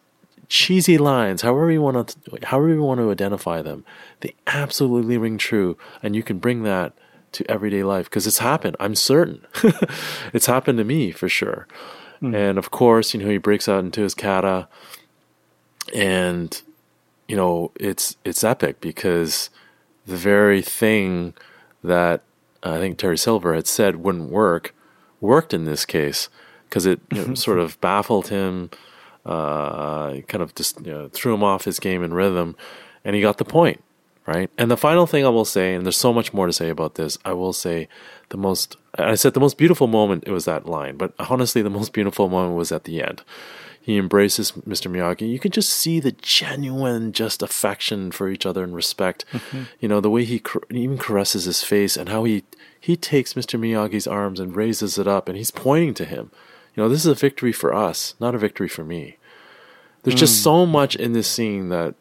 cheesy 0.49 0.99
lines, 0.99 1.43
however 1.43 1.71
you 1.71 1.83
want 1.83 2.09
to, 2.09 2.47
however 2.47 2.69
you 2.69 2.83
want 2.83 3.01
to 3.01 3.11
identify 3.11 3.63
them, 3.63 3.85
they 4.21 4.35
absolutely 4.47 5.19
ring 5.19 5.39
true, 5.39 5.77
and 6.03 6.15
you 6.15 6.23
can 6.23 6.39
bring 6.39 6.63
that 6.63 6.93
to 7.33 7.51
everyday 7.51 7.83
life 7.83 8.07
because 8.07 8.27
it's 8.27 8.39
happened. 8.39 8.77
I'm 8.81 8.95
certain 8.95 9.47
it's 10.33 10.47
happened 10.47 10.79
to 10.79 10.85
me 10.85 11.11
for 11.11 11.29
sure. 11.29 11.67
Mm. 12.23 12.35
And 12.35 12.59
of 12.59 12.71
course, 12.71 13.15
you 13.15 13.21
know, 13.21 13.29
he 13.29 13.39
breaks 13.39 13.69
out 13.69 13.85
into 13.85 14.03
his 14.03 14.15
kata 14.15 14.69
and 15.95 16.61
you 17.29 17.37
know, 17.37 17.73
it's 17.79 18.17
it's 18.25 18.45
epic 18.45 18.81
because 18.81 19.51
the 20.07 20.17
very 20.17 20.63
thing 20.63 21.35
that 21.83 22.23
I 22.63 22.79
think 22.79 22.99
Terry 22.99 23.19
Silver 23.19 23.55
had 23.55 23.67
said 23.67 23.97
wouldn't 23.97 24.31
work 24.31 24.75
worked 25.21 25.53
in 25.53 25.65
this 25.65 25.85
case 25.85 26.29
because 26.69 26.87
it 26.87 27.01
you 27.13 27.27
know, 27.27 27.35
sort 27.47 27.59
of 27.59 27.81
baffled 27.81 28.29
him, 28.29 28.71
uh, 29.25 30.21
kind 30.29 30.43
of 30.43 30.55
just 30.55 30.85
you 30.85 30.93
know, 30.93 31.09
threw 31.09 31.35
him 31.35 31.43
off 31.43 31.65
his 31.65 31.81
game 31.81 32.03
and 32.03 32.15
rhythm, 32.15 32.57
and 33.05 33.17
he 33.17 33.23
got 33.23 33.39
the 33.39 33.45
point 33.45 33.83
right? 34.27 34.51
And 34.59 34.71
the 34.71 34.77
final 34.77 35.07
thing 35.07 35.25
I 35.25 35.29
will 35.29 35.45
say, 35.45 35.75
and 35.75 35.87
there's 35.87 35.97
so 35.97 36.13
much 36.13 36.35
more 36.35 36.47
to 36.47 36.53
say 36.53 36.69
about 36.69 36.97
this, 36.97 37.17
I 37.25 37.33
will 37.33 37.53
say 37.53 37.89
the 38.29 38.37
most, 38.37 38.77
I 38.99 39.15
said 39.15 39.35
the 39.35 39.41
most 39.41 39.59
beautiful 39.59 39.87
moment, 39.87 40.25
it 40.27 40.33
was 40.33 40.45
that 40.45 40.67
line, 40.67 40.97
but 40.97 41.13
honestly, 41.19 41.63
the 41.63 41.71
most 41.71 41.93
beautiful 41.93 42.29
moment 42.29 42.57
was 42.57 42.73
at 42.73 42.85
the 42.85 43.03
end. 43.03 43.23
He 43.81 43.99
embraces 43.99 44.51
Mr. 44.53 44.91
Miyagi. 44.91 45.31
You 45.31 45.39
can 45.39 45.53
just 45.53 45.69
see 45.69 46.01
the 46.01 46.11
genuine, 46.11 47.13
just 47.13 47.41
affection 47.41 48.11
for 48.11 48.29
each 48.29 48.45
other 48.45 48.65
and 48.65 48.75
respect. 48.75 49.25
Mm-hmm. 49.31 49.63
You 49.79 49.89
know, 49.89 50.01
the 50.01 50.11
way 50.11 50.25
he 50.25 50.43
even 50.71 50.99
caresses 50.99 51.45
his 51.45 51.63
face 51.63 51.97
and 51.97 52.09
how 52.09 52.25
he, 52.25 52.43
he 52.81 52.97
takes 52.97 53.35
Mr. 53.35 53.61
Miyagi's 53.61 54.09
arms 54.09 54.41
and 54.41 54.57
raises 54.57 54.99
it 54.99 55.07
up 55.07 55.29
and 55.29 55.39
he's 55.39 55.53
pointing 55.53 55.95
to 55.95 56.05
him. 56.05 56.33
You 56.75 56.83
know, 56.83 56.89
this 56.89 57.01
is 57.01 57.07
a 57.07 57.15
victory 57.15 57.53
for 57.53 57.73
us, 57.73 58.15
not 58.19 58.35
a 58.35 58.39
victory 58.39 58.69
for 58.69 58.83
me. 58.83 59.19
There's 60.03 60.17
mm. 60.17 60.21
just 60.21 60.43
so 60.43 60.67
much 60.67 60.97
in 60.97 61.13
this 61.13 61.29
scene 61.29 61.69
that 61.69 61.95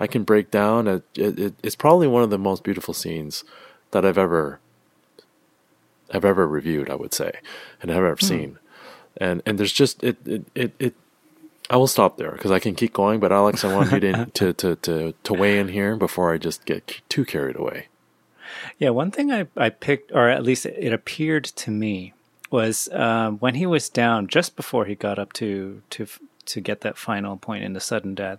I 0.00 0.08
can 0.08 0.24
break 0.24 0.50
down. 0.50 0.88
It, 0.88 1.04
it, 1.14 1.54
it's 1.62 1.76
probably 1.76 2.08
one 2.08 2.24
of 2.24 2.30
the 2.30 2.38
most 2.38 2.64
beautiful 2.64 2.94
scenes 2.94 3.44
that 3.92 4.04
I've 4.04 4.18
ever 4.18 4.58
I've 6.12 6.24
ever 6.24 6.46
reviewed. 6.46 6.90
I 6.90 6.94
would 6.94 7.14
say, 7.14 7.32
and 7.80 7.90
have 7.90 8.04
ever 8.04 8.16
mm. 8.16 8.22
seen. 8.22 8.58
And 9.16 9.42
and 9.46 9.58
there's 9.58 9.72
just 9.72 10.02
it 10.02 10.16
it 10.26 10.44
it. 10.54 10.72
it 10.78 10.94
I 11.70 11.76
will 11.76 11.86
stop 11.86 12.16
there 12.16 12.32
because 12.32 12.50
I 12.50 12.60
can 12.60 12.74
keep 12.74 12.94
going. 12.94 13.20
But 13.20 13.30
Alex, 13.30 13.62
I 13.62 13.74
want 13.74 13.92
you 13.92 14.00
to, 14.00 14.26
to 14.34 14.52
to 14.54 14.76
to 14.76 15.14
to 15.22 15.34
weigh 15.34 15.58
in 15.58 15.68
here 15.68 15.96
before 15.96 16.32
I 16.32 16.38
just 16.38 16.64
get 16.64 17.02
too 17.08 17.24
carried 17.24 17.56
away. 17.56 17.88
Yeah, 18.78 18.90
one 18.90 19.10
thing 19.10 19.30
I 19.30 19.48
I 19.56 19.68
picked, 19.68 20.10
or 20.12 20.30
at 20.30 20.42
least 20.42 20.64
it 20.64 20.92
appeared 20.92 21.44
to 21.44 21.70
me, 21.70 22.14
was 22.50 22.88
um, 22.92 23.38
when 23.38 23.56
he 23.56 23.66
was 23.66 23.88
down 23.88 24.28
just 24.28 24.56
before 24.56 24.86
he 24.86 24.94
got 24.94 25.18
up 25.18 25.32
to 25.34 25.82
to 25.90 26.06
to 26.46 26.60
get 26.60 26.80
that 26.80 26.96
final 26.96 27.36
point 27.36 27.64
in 27.64 27.74
the 27.74 27.80
sudden 27.80 28.14
death 28.14 28.38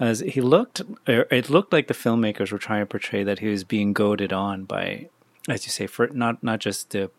as 0.00 0.20
he 0.20 0.40
looked 0.40 0.82
it 1.06 1.50
looked 1.50 1.72
like 1.72 1.86
the 1.86 1.94
filmmakers 1.94 2.50
were 2.50 2.58
trying 2.58 2.82
to 2.82 2.86
portray 2.86 3.22
that 3.22 3.38
he 3.38 3.48
was 3.48 3.64
being 3.64 3.92
goaded 3.92 4.32
on 4.32 4.64
by 4.64 5.08
as 5.48 5.66
you 5.66 5.70
say 5.70 5.86
for 5.86 6.08
not 6.08 6.42
not 6.42 6.58
just 6.58 6.90
the 6.90 7.10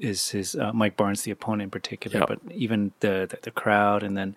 is 0.00 0.30
his 0.30 0.56
uh, 0.56 0.72
Mike 0.72 0.96
Barnes 0.96 1.22
the 1.22 1.30
opponent 1.30 1.62
in 1.62 1.70
particular 1.70 2.24
but 2.26 2.40
even 2.50 2.92
the, 3.00 3.26
the, 3.30 3.38
the 3.42 3.50
crowd 3.50 4.02
and 4.02 4.16
then 4.16 4.34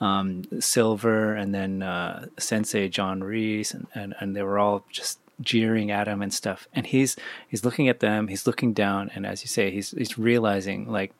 um, 0.00 0.44
Silver 0.60 1.34
and 1.34 1.54
then 1.54 1.82
uh, 1.82 2.26
Sensei 2.38 2.88
John 2.88 3.20
Kreese 3.20 3.72
and, 3.72 3.86
and 3.94 4.14
and 4.20 4.36
they 4.36 4.42
were 4.42 4.58
all 4.58 4.84
just 4.90 5.20
jeering 5.40 5.90
at 5.90 6.08
him 6.08 6.22
and 6.22 6.32
stuff. 6.32 6.66
And 6.72 6.86
he's 6.86 7.16
he's 7.48 7.64
looking 7.64 7.88
at 7.88 8.00
them 8.00 8.28
he's 8.28 8.46
looking 8.46 8.72
down 8.72 9.10
and 9.14 9.24
as 9.24 9.42
you 9.42 9.48
say 9.48 9.70
he's 9.70 9.92
he's 9.92 10.18
realizing 10.18 10.90
like 10.90 11.12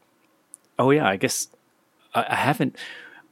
oh 0.79 0.91
yeah 0.91 1.09
I 1.09 1.17
guess 1.17 1.49
I, 2.15 2.27
I 2.29 2.35
haven't 2.35 2.77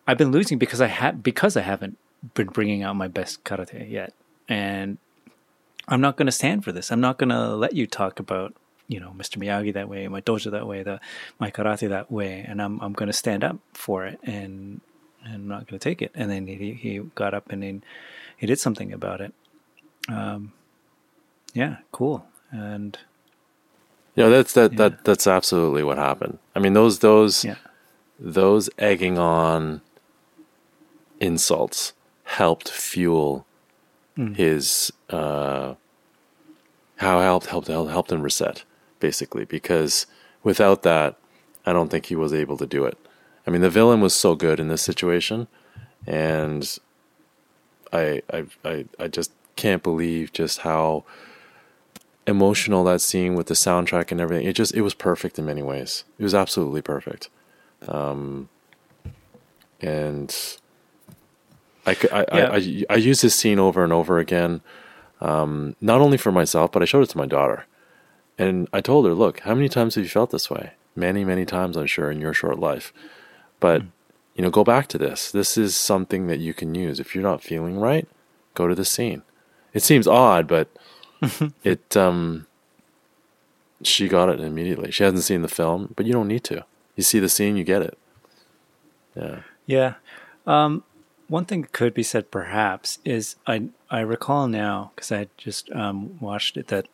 I've 0.06 0.18
been 0.18 0.32
losing 0.32 0.58
because 0.58 0.80
I 0.80 0.86
have 0.86 1.22
because 1.22 1.56
I 1.56 1.62
haven't 1.62 1.98
been 2.34 2.48
bringing 2.48 2.82
out 2.82 2.96
my 2.96 3.08
best 3.08 3.44
karate 3.44 3.90
yet, 3.90 4.12
and 4.48 4.98
I'm 5.88 6.00
not 6.00 6.16
going 6.16 6.26
to 6.26 6.32
stand 6.32 6.64
for 6.64 6.72
this. 6.72 6.90
I'm 6.90 7.00
not 7.00 7.18
going 7.18 7.30
to 7.30 7.54
let 7.54 7.74
you 7.74 7.86
talk 7.86 8.18
about 8.18 8.54
you 8.88 9.00
know 9.00 9.14
Mr. 9.16 9.38
Miyagi 9.38 9.72
that 9.74 9.88
way, 9.88 10.06
my 10.08 10.20
dojo 10.20 10.50
that 10.50 10.66
way, 10.66 10.82
the 10.82 11.00
my 11.38 11.50
karate 11.50 11.88
that 11.88 12.10
way, 12.10 12.44
and 12.46 12.60
I'm 12.60 12.80
I'm 12.80 12.92
going 12.92 13.06
to 13.06 13.12
stand 13.12 13.44
up 13.44 13.58
for 13.72 14.04
it, 14.04 14.18
and, 14.22 14.80
and 15.24 15.34
I'm 15.34 15.48
not 15.48 15.66
going 15.66 15.78
to 15.78 15.84
take 15.84 16.02
it. 16.02 16.12
And 16.14 16.30
then 16.30 16.46
he 16.46 16.74
he 16.74 16.98
got 17.14 17.34
up 17.34 17.50
and 17.50 17.62
he, 17.62 17.80
he 18.36 18.46
did 18.46 18.58
something 18.58 18.92
about 18.92 19.20
it. 19.20 19.32
Um, 20.08 20.52
yeah, 21.54 21.78
cool, 21.92 22.26
and 22.50 22.98
yeah, 24.14 24.28
that's 24.28 24.52
that 24.54 24.72
yeah. 24.72 24.78
that 24.78 25.04
that's 25.04 25.26
absolutely 25.26 25.82
what 25.82 25.98
happened. 25.98 26.38
I 26.54 26.58
mean, 26.58 26.74
those 26.74 26.98
those 26.98 27.44
yeah. 27.44 27.56
those 28.18 28.68
egging 28.78 29.18
on 29.18 29.80
insults 31.20 31.94
helped 32.24 32.68
fuel 32.68 33.46
mm. 34.16 34.36
his 34.36 34.92
uh, 35.10 35.74
how 36.96 37.20
helped 37.20 37.46
helped 37.46 37.68
helped 37.68 38.12
him 38.12 38.22
reset 38.22 38.64
basically 39.00 39.44
because 39.44 40.06
without 40.42 40.82
that, 40.82 41.16
I 41.66 41.72
don't 41.72 41.90
think 41.90 42.06
he 42.06 42.16
was 42.16 42.32
able 42.32 42.56
to 42.58 42.66
do 42.66 42.84
it. 42.84 42.96
I 43.46 43.50
mean, 43.50 43.60
the 43.60 43.70
villain 43.70 44.00
was 44.00 44.14
so 44.14 44.34
good 44.34 44.58
in 44.58 44.68
this 44.68 44.82
situation, 44.82 45.46
and 46.06 46.78
I 47.92 48.22
I 48.32 48.46
I, 48.64 48.86
I 48.98 49.08
just 49.08 49.32
can't 49.56 49.82
believe 49.82 50.32
just 50.32 50.60
how 50.60 51.04
emotional 52.26 52.84
that 52.84 53.00
scene 53.00 53.34
with 53.34 53.48
the 53.48 53.54
soundtrack 53.54 54.10
and 54.10 54.20
everything. 54.20 54.46
It 54.46 54.54
just 54.54 54.74
it 54.74 54.82
was 54.82 54.94
perfect 54.94 55.38
in 55.38 55.44
many 55.44 55.62
ways. 55.62 56.04
It 56.18 56.22
was 56.22 56.34
absolutely 56.34 56.82
perfect. 56.82 57.28
Um, 57.86 58.48
and 59.80 60.34
I, 61.86 61.96
I, 62.12 62.24
yeah. 62.32 62.50
I, 62.52 62.84
I, 62.94 62.96
use 62.96 63.20
this 63.20 63.34
scene 63.34 63.58
over 63.58 63.84
and 63.84 63.92
over 63.92 64.18
again, 64.18 64.62
um, 65.20 65.76
not 65.80 66.00
only 66.00 66.16
for 66.16 66.32
myself, 66.32 66.72
but 66.72 66.82
I 66.82 66.86
showed 66.86 67.02
it 67.02 67.10
to 67.10 67.18
my 67.18 67.26
daughter. 67.26 67.66
And 68.38 68.68
I 68.72 68.80
told 68.80 69.06
her, 69.06 69.14
look, 69.14 69.40
how 69.40 69.54
many 69.54 69.68
times 69.68 69.94
have 69.94 70.04
you 70.04 70.10
felt 70.10 70.30
this 70.30 70.50
way? 70.50 70.72
Many, 70.96 71.24
many 71.24 71.44
times, 71.44 71.76
I'm 71.76 71.86
sure, 71.86 72.10
in 72.10 72.20
your 72.20 72.32
short 72.32 72.58
life. 72.58 72.92
But, 73.60 73.82
mm. 73.82 73.88
you 74.34 74.42
know, 74.42 74.50
go 74.50 74.64
back 74.64 74.86
to 74.88 74.98
this. 74.98 75.30
This 75.30 75.58
is 75.58 75.76
something 75.76 76.26
that 76.26 76.40
you 76.40 76.54
can 76.54 76.74
use. 76.74 76.98
If 76.98 77.14
you're 77.14 77.22
not 77.22 77.42
feeling 77.42 77.78
right, 77.78 78.08
go 78.54 78.66
to 78.66 78.74
the 78.74 78.84
scene. 78.84 79.22
It 79.72 79.82
seems 79.82 80.06
odd, 80.06 80.46
but 80.48 80.68
it, 81.64 81.96
um, 81.96 82.46
she 83.82 84.08
got 84.08 84.28
it 84.28 84.40
immediately. 84.40 84.90
She 84.90 85.04
hasn't 85.04 85.24
seen 85.24 85.42
the 85.42 85.48
film, 85.48 85.92
but 85.96 86.06
you 86.06 86.12
don't 86.12 86.28
need 86.28 86.44
to. 86.44 86.64
You 86.96 87.02
see 87.02 87.18
the 87.18 87.28
scene, 87.28 87.56
you 87.56 87.64
get 87.64 87.82
it. 87.82 87.98
Yeah. 89.16 89.40
Yeah. 89.66 89.94
Um, 90.46 90.84
one 91.28 91.44
thing 91.44 91.62
that 91.62 91.72
could 91.72 91.94
be 91.94 92.02
said, 92.02 92.30
perhaps, 92.30 92.98
is 93.04 93.36
I 93.46 93.68
I 93.90 94.00
recall 94.00 94.48
now 94.48 94.92
because 94.94 95.10
I 95.12 95.28
just 95.36 95.70
um, 95.72 96.18
watched 96.20 96.56
it 96.56 96.68
that 96.68 96.88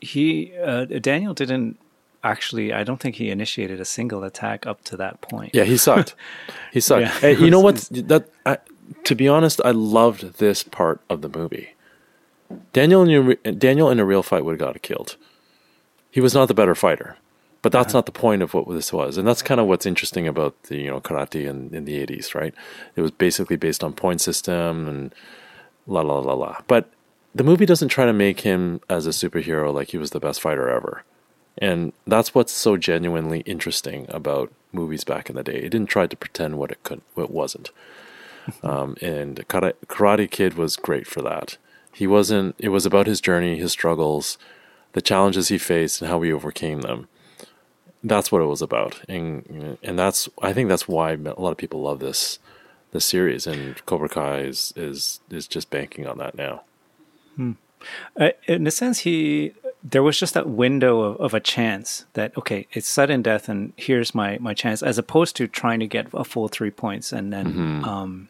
he 0.00 0.52
uh, 0.62 0.84
Daniel 0.84 1.34
didn't 1.34 1.78
actually. 2.24 2.72
I 2.72 2.84
don't 2.84 3.00
think 3.00 3.16
he 3.16 3.30
initiated 3.30 3.80
a 3.80 3.84
single 3.84 4.24
attack 4.24 4.66
up 4.66 4.84
to 4.84 4.96
that 4.96 5.20
point. 5.20 5.54
Yeah, 5.54 5.64
he 5.64 5.76
sucked. 5.76 6.14
he 6.72 6.80
sucked. 6.88 7.22
Yeah. 7.22 7.30
you 7.30 7.50
know 7.50 7.60
what? 7.60 7.76
That 7.90 8.28
I, 8.44 8.58
to 9.04 9.14
be 9.14 9.28
honest, 9.28 9.60
I 9.64 9.70
loved 9.70 10.38
this 10.38 10.62
part 10.62 11.00
of 11.08 11.22
the 11.22 11.28
movie. 11.28 11.74
Daniel 12.72 13.02
in 13.02 13.58
Daniel 13.58 13.90
in 13.90 13.98
a 13.98 14.04
real 14.04 14.22
fight 14.22 14.44
would 14.44 14.60
have 14.60 14.74
got 14.74 14.82
killed. 14.82 15.16
He 16.10 16.20
was 16.20 16.34
not 16.34 16.48
the 16.48 16.54
better 16.54 16.74
fighter. 16.74 17.16
But 17.62 17.70
that's 17.70 17.94
not 17.94 18.06
the 18.06 18.12
point 18.12 18.42
of 18.42 18.54
what 18.54 18.68
this 18.68 18.92
was, 18.92 19.16
and 19.16 19.26
that's 19.26 19.40
kind 19.40 19.60
of 19.60 19.68
what's 19.68 19.86
interesting 19.86 20.26
about 20.26 20.60
the 20.64 20.78
you 20.78 20.90
know 20.90 21.00
karate 21.00 21.48
in, 21.48 21.72
in 21.72 21.84
the 21.84 22.04
'80s, 22.04 22.34
right? 22.34 22.52
It 22.96 23.02
was 23.02 23.12
basically 23.12 23.56
based 23.56 23.84
on 23.84 23.92
point 23.92 24.20
system 24.20 24.88
and 24.88 25.14
la 25.86 26.00
la 26.00 26.18
la 26.18 26.34
la. 26.34 26.56
But 26.66 26.90
the 27.32 27.44
movie 27.44 27.64
doesn't 27.64 27.88
try 27.88 28.04
to 28.04 28.12
make 28.12 28.40
him 28.40 28.80
as 28.90 29.06
a 29.06 29.10
superhero 29.10 29.72
like 29.72 29.90
he 29.90 29.98
was 29.98 30.10
the 30.10 30.18
best 30.18 30.40
fighter 30.40 30.68
ever, 30.68 31.04
and 31.56 31.92
that's 32.04 32.34
what's 32.34 32.52
so 32.52 32.76
genuinely 32.76 33.40
interesting 33.42 34.06
about 34.08 34.52
movies 34.72 35.04
back 35.04 35.30
in 35.30 35.36
the 35.36 35.44
day. 35.44 35.54
It 35.54 35.70
didn't 35.70 35.86
try 35.86 36.08
to 36.08 36.16
pretend 36.16 36.58
what 36.58 36.72
it 36.72 36.82
could, 36.82 37.00
what 37.14 37.24
it 37.24 37.30
wasn't. 37.30 37.70
um, 38.64 38.96
and 39.00 39.46
Karate 39.46 40.28
Kid 40.28 40.54
was 40.54 40.76
great 40.76 41.06
for 41.06 41.22
that. 41.22 41.58
He 41.92 42.08
wasn't. 42.08 42.56
It 42.58 42.70
was 42.70 42.86
about 42.86 43.06
his 43.06 43.20
journey, 43.20 43.56
his 43.56 43.70
struggles, 43.70 44.36
the 44.94 45.00
challenges 45.00 45.46
he 45.46 45.58
faced, 45.58 46.02
and 46.02 46.10
how 46.10 46.20
he 46.22 46.32
overcame 46.32 46.80
them 46.80 47.06
that's 48.04 48.32
what 48.32 48.42
it 48.42 48.46
was 48.46 48.62
about, 48.62 49.00
and 49.08 49.78
and 49.82 49.98
that's 49.98 50.28
I 50.40 50.52
think 50.52 50.68
that's 50.68 50.88
why 50.88 51.12
a 51.12 51.40
lot 51.40 51.52
of 51.52 51.56
people 51.56 51.82
love 51.82 52.00
this 52.00 52.38
this 52.92 53.04
series, 53.04 53.46
and 53.46 53.84
Cobra 53.86 54.08
Kai 54.08 54.40
is 54.40 54.72
is 54.76 55.20
is 55.30 55.46
just 55.46 55.70
banking 55.70 56.06
on 56.06 56.18
that 56.18 56.34
now. 56.34 56.62
Hmm. 57.36 57.52
Uh, 58.16 58.30
in 58.46 58.66
a 58.66 58.70
sense, 58.70 59.00
he 59.00 59.54
there 59.82 60.02
was 60.02 60.18
just 60.18 60.34
that 60.34 60.48
window 60.48 61.00
of, 61.00 61.16
of, 61.16 61.34
a 61.34 61.40
chance 61.40 62.06
that 62.12 62.36
okay, 62.36 62.68
it's 62.72 62.86
sudden 62.86 63.22
death, 63.22 63.48
and 63.48 63.72
here's 63.76 64.14
my 64.14 64.38
my 64.38 64.54
chance, 64.54 64.82
as 64.82 64.98
opposed 64.98 65.36
to 65.36 65.48
trying 65.48 65.80
to 65.80 65.86
get 65.86 66.06
a 66.12 66.24
full 66.24 66.48
three 66.48 66.70
points 66.70 67.12
and 67.12 67.32
then 67.32 67.46
mm-hmm. 67.46 67.84
um, 67.84 68.28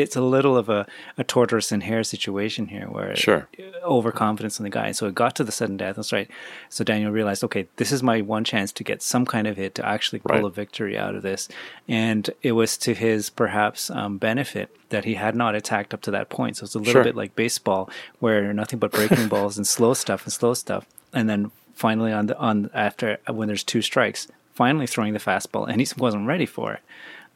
it's 0.00 0.16
a 0.16 0.20
little 0.20 0.56
of 0.56 0.68
a, 0.68 0.86
a 1.16 1.24
tortoise 1.24 1.72
and 1.72 1.82
hare 1.82 2.04
situation 2.04 2.66
here 2.66 2.86
where 2.86 3.14
sure. 3.16 3.48
overconfidence 3.82 4.58
in 4.58 4.64
the 4.64 4.70
guy. 4.70 4.92
So 4.92 5.06
it 5.06 5.14
got 5.14 5.34
to 5.36 5.44
the 5.44 5.52
sudden 5.52 5.76
death. 5.76 5.96
That's 5.96 6.12
right. 6.12 6.30
So 6.68 6.84
Daniel 6.84 7.12
realized, 7.12 7.44
okay, 7.44 7.68
this 7.76 7.92
is 7.92 8.02
my 8.02 8.20
one 8.20 8.44
chance 8.44 8.72
to 8.72 8.84
get 8.84 9.02
some 9.02 9.26
kind 9.26 9.46
of 9.46 9.56
hit 9.56 9.74
to 9.76 9.86
actually 9.86 10.20
pull 10.20 10.36
right. 10.36 10.44
a 10.44 10.50
victory 10.50 10.96
out 10.98 11.14
of 11.14 11.22
this. 11.22 11.48
And 11.86 12.30
it 12.42 12.52
was 12.52 12.76
to 12.78 12.94
his 12.94 13.30
perhaps 13.30 13.90
um, 13.90 14.18
benefit 14.18 14.74
that 14.90 15.04
he 15.04 15.14
had 15.14 15.34
not 15.34 15.54
attacked 15.54 15.92
up 15.94 16.02
to 16.02 16.10
that 16.10 16.28
point. 16.28 16.56
So 16.56 16.64
it's 16.64 16.74
a 16.74 16.78
little 16.78 16.92
sure. 16.92 17.04
bit 17.04 17.16
like 17.16 17.36
baseball 17.36 17.90
where 18.18 18.52
nothing 18.52 18.78
but 18.78 18.92
breaking 18.92 19.28
balls 19.28 19.56
and 19.56 19.66
slow 19.66 19.94
stuff 19.94 20.24
and 20.24 20.32
slow 20.32 20.54
stuff. 20.54 20.86
And 21.12 21.28
then 21.28 21.50
finally 21.74 22.12
on 22.12 22.26
the, 22.26 22.38
on 22.38 22.70
after 22.74 23.18
when 23.28 23.48
there's 23.48 23.64
two 23.64 23.82
strikes, 23.82 24.28
finally 24.54 24.86
throwing 24.86 25.12
the 25.12 25.20
fastball 25.20 25.68
and 25.68 25.80
he 25.80 25.86
wasn't 25.96 26.26
ready 26.26 26.46
for 26.46 26.74
it. 26.74 26.80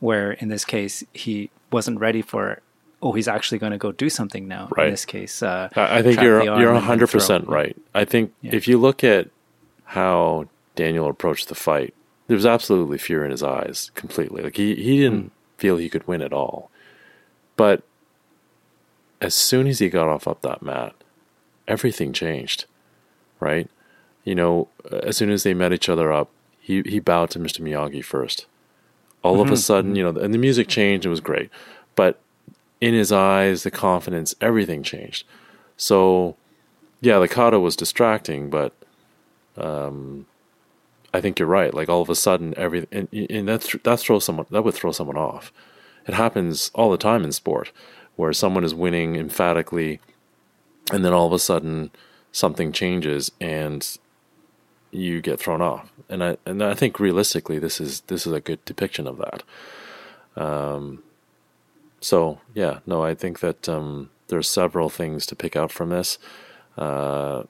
Where 0.01 0.33
in 0.33 0.49
this 0.49 0.65
case, 0.65 1.05
he 1.13 1.51
wasn't 1.73 1.99
ready 1.99 2.23
for 2.23 2.61
oh 3.03 3.13
he's 3.13 3.29
actually 3.29 3.59
going 3.59 3.73
to 3.73 3.79
go 3.79 3.93
do 3.93 4.09
something 4.09 4.47
now 4.47 4.69
right. 4.77 4.87
in 4.87 4.93
this 4.93 5.05
case 5.05 5.43
uh, 5.43 5.69
i 5.77 6.03
think 6.03 6.21
you're 6.21 6.43
you're 6.43 6.75
100% 6.75 7.49
right 7.49 7.77
i 7.95 8.05
think 8.05 8.33
yeah. 8.41 8.55
if 8.55 8.69
you 8.69 8.79
look 8.79 9.03
at 9.03 9.29
how 9.85 10.47
daniel 10.77 11.09
approached 11.09 11.49
the 11.49 11.55
fight 11.55 11.95
there 12.29 12.37
was 12.37 12.47
absolutely 12.47 12.99
fear 12.99 13.25
in 13.25 13.31
his 13.31 13.43
eyes 13.43 13.91
completely 13.95 14.43
like 14.43 14.57
he, 14.57 14.75
he 14.77 14.99
didn't 14.99 15.27
mm. 15.27 15.59
feel 15.59 15.77
he 15.77 15.89
could 15.89 16.07
win 16.07 16.23
at 16.23 16.33
all 16.33 16.71
but 17.57 17.83
as 19.21 19.35
soon 19.35 19.67
as 19.67 19.79
he 19.79 19.89
got 19.89 20.09
off 20.09 20.27
up 20.27 20.41
that 20.43 20.63
mat 20.63 20.95
everything 21.69 22.13
changed 22.13 22.67
right 23.41 23.69
you 24.25 24.35
know 24.35 24.69
as 25.03 25.17
soon 25.17 25.31
as 25.31 25.43
they 25.43 25.55
met 25.55 25.73
each 25.73 25.89
other 25.89 26.13
up 26.13 26.31
he, 26.61 26.83
he 26.83 27.01
bowed 27.01 27.31
to 27.31 27.39
mr 27.39 27.61
miyagi 27.61 28.05
first 28.05 28.47
all 29.23 29.35
mm-hmm. 29.35 29.43
of 29.43 29.49
a 29.49 29.51
mm-hmm. 29.53 29.57
sudden, 29.57 29.97
you 29.97 30.03
know, 30.03 30.21
and 30.21 30.35
the 30.35 30.39
music 30.39 30.69
changed. 30.69 31.07
It 31.07 31.11
was 31.11 31.21
great, 31.21 31.51
but 31.95 32.21
in 32.81 32.95
his 32.95 33.13
eyes, 33.13 33.63
the 33.63 33.71
confidence, 33.71 34.35
everything 34.41 34.83
changed. 34.83 35.25
So, 35.77 36.37
yeah, 37.01 37.19
the 37.19 37.29
kata 37.29 37.61
was 37.61 37.77
distracting, 37.77 38.51
but 38.51 38.73
um, 39.57 40.27
I 41.15 41.21
think 41.21 41.39
you're 41.39 41.49
right. 41.49 41.73
Like 41.73 41.89
all 41.89 42.03
of 42.03 42.11
a 42.11 42.15
sudden, 42.15 42.55
everything, 42.57 42.89
and, 43.13 43.31
and 43.31 43.49
that 43.49 43.75
that 43.85 44.01
throws 44.01 44.25
someone 44.25 44.47
that 44.51 44.63
would 44.63 44.75
throw 44.75 44.93
someone 44.93 45.17
off. 45.17 45.53
It 46.07 46.15
happens 46.15 46.71
all 46.75 46.91
the 46.91 46.99
time 46.99 47.23
in 47.25 47.33
sport, 47.33 47.71
where 48.17 48.33
someone 48.33 48.65
is 48.65 48.75
winning 48.75 49.17
emphatically, 49.17 50.01
and 50.93 51.05
then 51.05 51.13
all 51.13 51.27
of 51.27 51.33
a 51.33 51.39
sudden 51.39 51.91
something 52.33 52.73
changes 52.73 53.31
and 53.41 53.99
you 54.93 55.23
get 55.23 55.41
thrown 55.41 55.61
off. 55.61 55.91
And 56.09 56.23
I 56.23 56.37
and 56.47 56.63
I 56.63 56.75
think 56.75 57.01
realistically, 57.01 57.59
this 57.59 57.81
is 57.81 58.03
this 58.03 58.27
is 58.27 58.33
a 58.33 58.41
good 58.41 58.65
depiction 58.65 59.07
of 59.07 59.19
that. 59.19 59.43
Um, 60.37 61.03
so 62.01 62.41
yeah, 62.55 62.81
no, 62.87 63.03
I 63.03 63.15
think 63.15 63.41
that 63.41 63.69
um, 63.69 64.11
there's 64.29 64.49
several 64.49 64.89
things 64.89 65.27
to 65.27 65.37
pick 65.37 65.57
out 65.57 65.73
from 65.73 65.89
this. 65.89 66.19
Uh, 66.77 67.45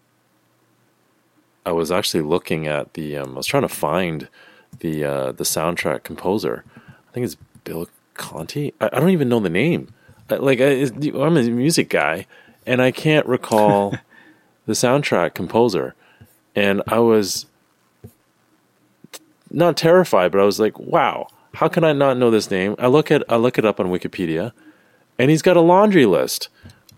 I 1.66 1.72
was 1.72 1.90
actually 1.90 2.22
looking 2.22 2.66
at 2.66 2.94
the. 2.94 3.16
Um, 3.18 3.34
I 3.34 3.36
was 3.38 3.46
trying 3.46 3.62
to 3.62 3.68
find 3.68 4.28
the 4.78 5.04
uh, 5.04 5.32
the 5.32 5.44
soundtrack 5.44 6.04
composer. 6.04 6.64
I 6.76 7.12
think 7.12 7.24
it's 7.24 7.36
Bill 7.64 7.88
Conti. 8.14 8.72
I, 8.80 8.86
I 8.92 9.00
don't 9.00 9.10
even 9.10 9.28
know 9.28 9.40
the 9.40 9.50
name. 9.50 9.92
I, 10.30 10.36
like 10.36 10.60
I, 10.60 10.88
I'm 11.20 11.36
a 11.36 11.42
music 11.42 11.88
guy, 11.88 12.26
and 12.66 12.80
I 12.80 12.90
can't 12.90 13.26
recall 13.26 13.96
the 14.66 14.72
soundtrack 14.72 15.34
composer 15.34 15.94
and 16.54 16.82
I 16.86 16.98
was 16.98 17.46
not 19.50 19.76
terrified, 19.76 20.32
but 20.32 20.40
I 20.40 20.44
was 20.44 20.58
like, 20.60 20.78
"Wow, 20.78 21.28
how 21.54 21.68
can 21.68 21.84
I 21.84 21.92
not 21.92 22.16
know 22.16 22.30
this 22.30 22.50
name?" 22.50 22.74
I 22.78 22.86
look 22.86 23.10
at 23.10 23.22
I 23.28 23.36
look 23.36 23.58
it 23.58 23.64
up 23.64 23.78
on 23.80 23.86
Wikipedia, 23.88 24.52
and 25.18 25.30
he's 25.30 25.42
got 25.42 25.56
a 25.56 25.60
laundry 25.60 26.06
list 26.06 26.48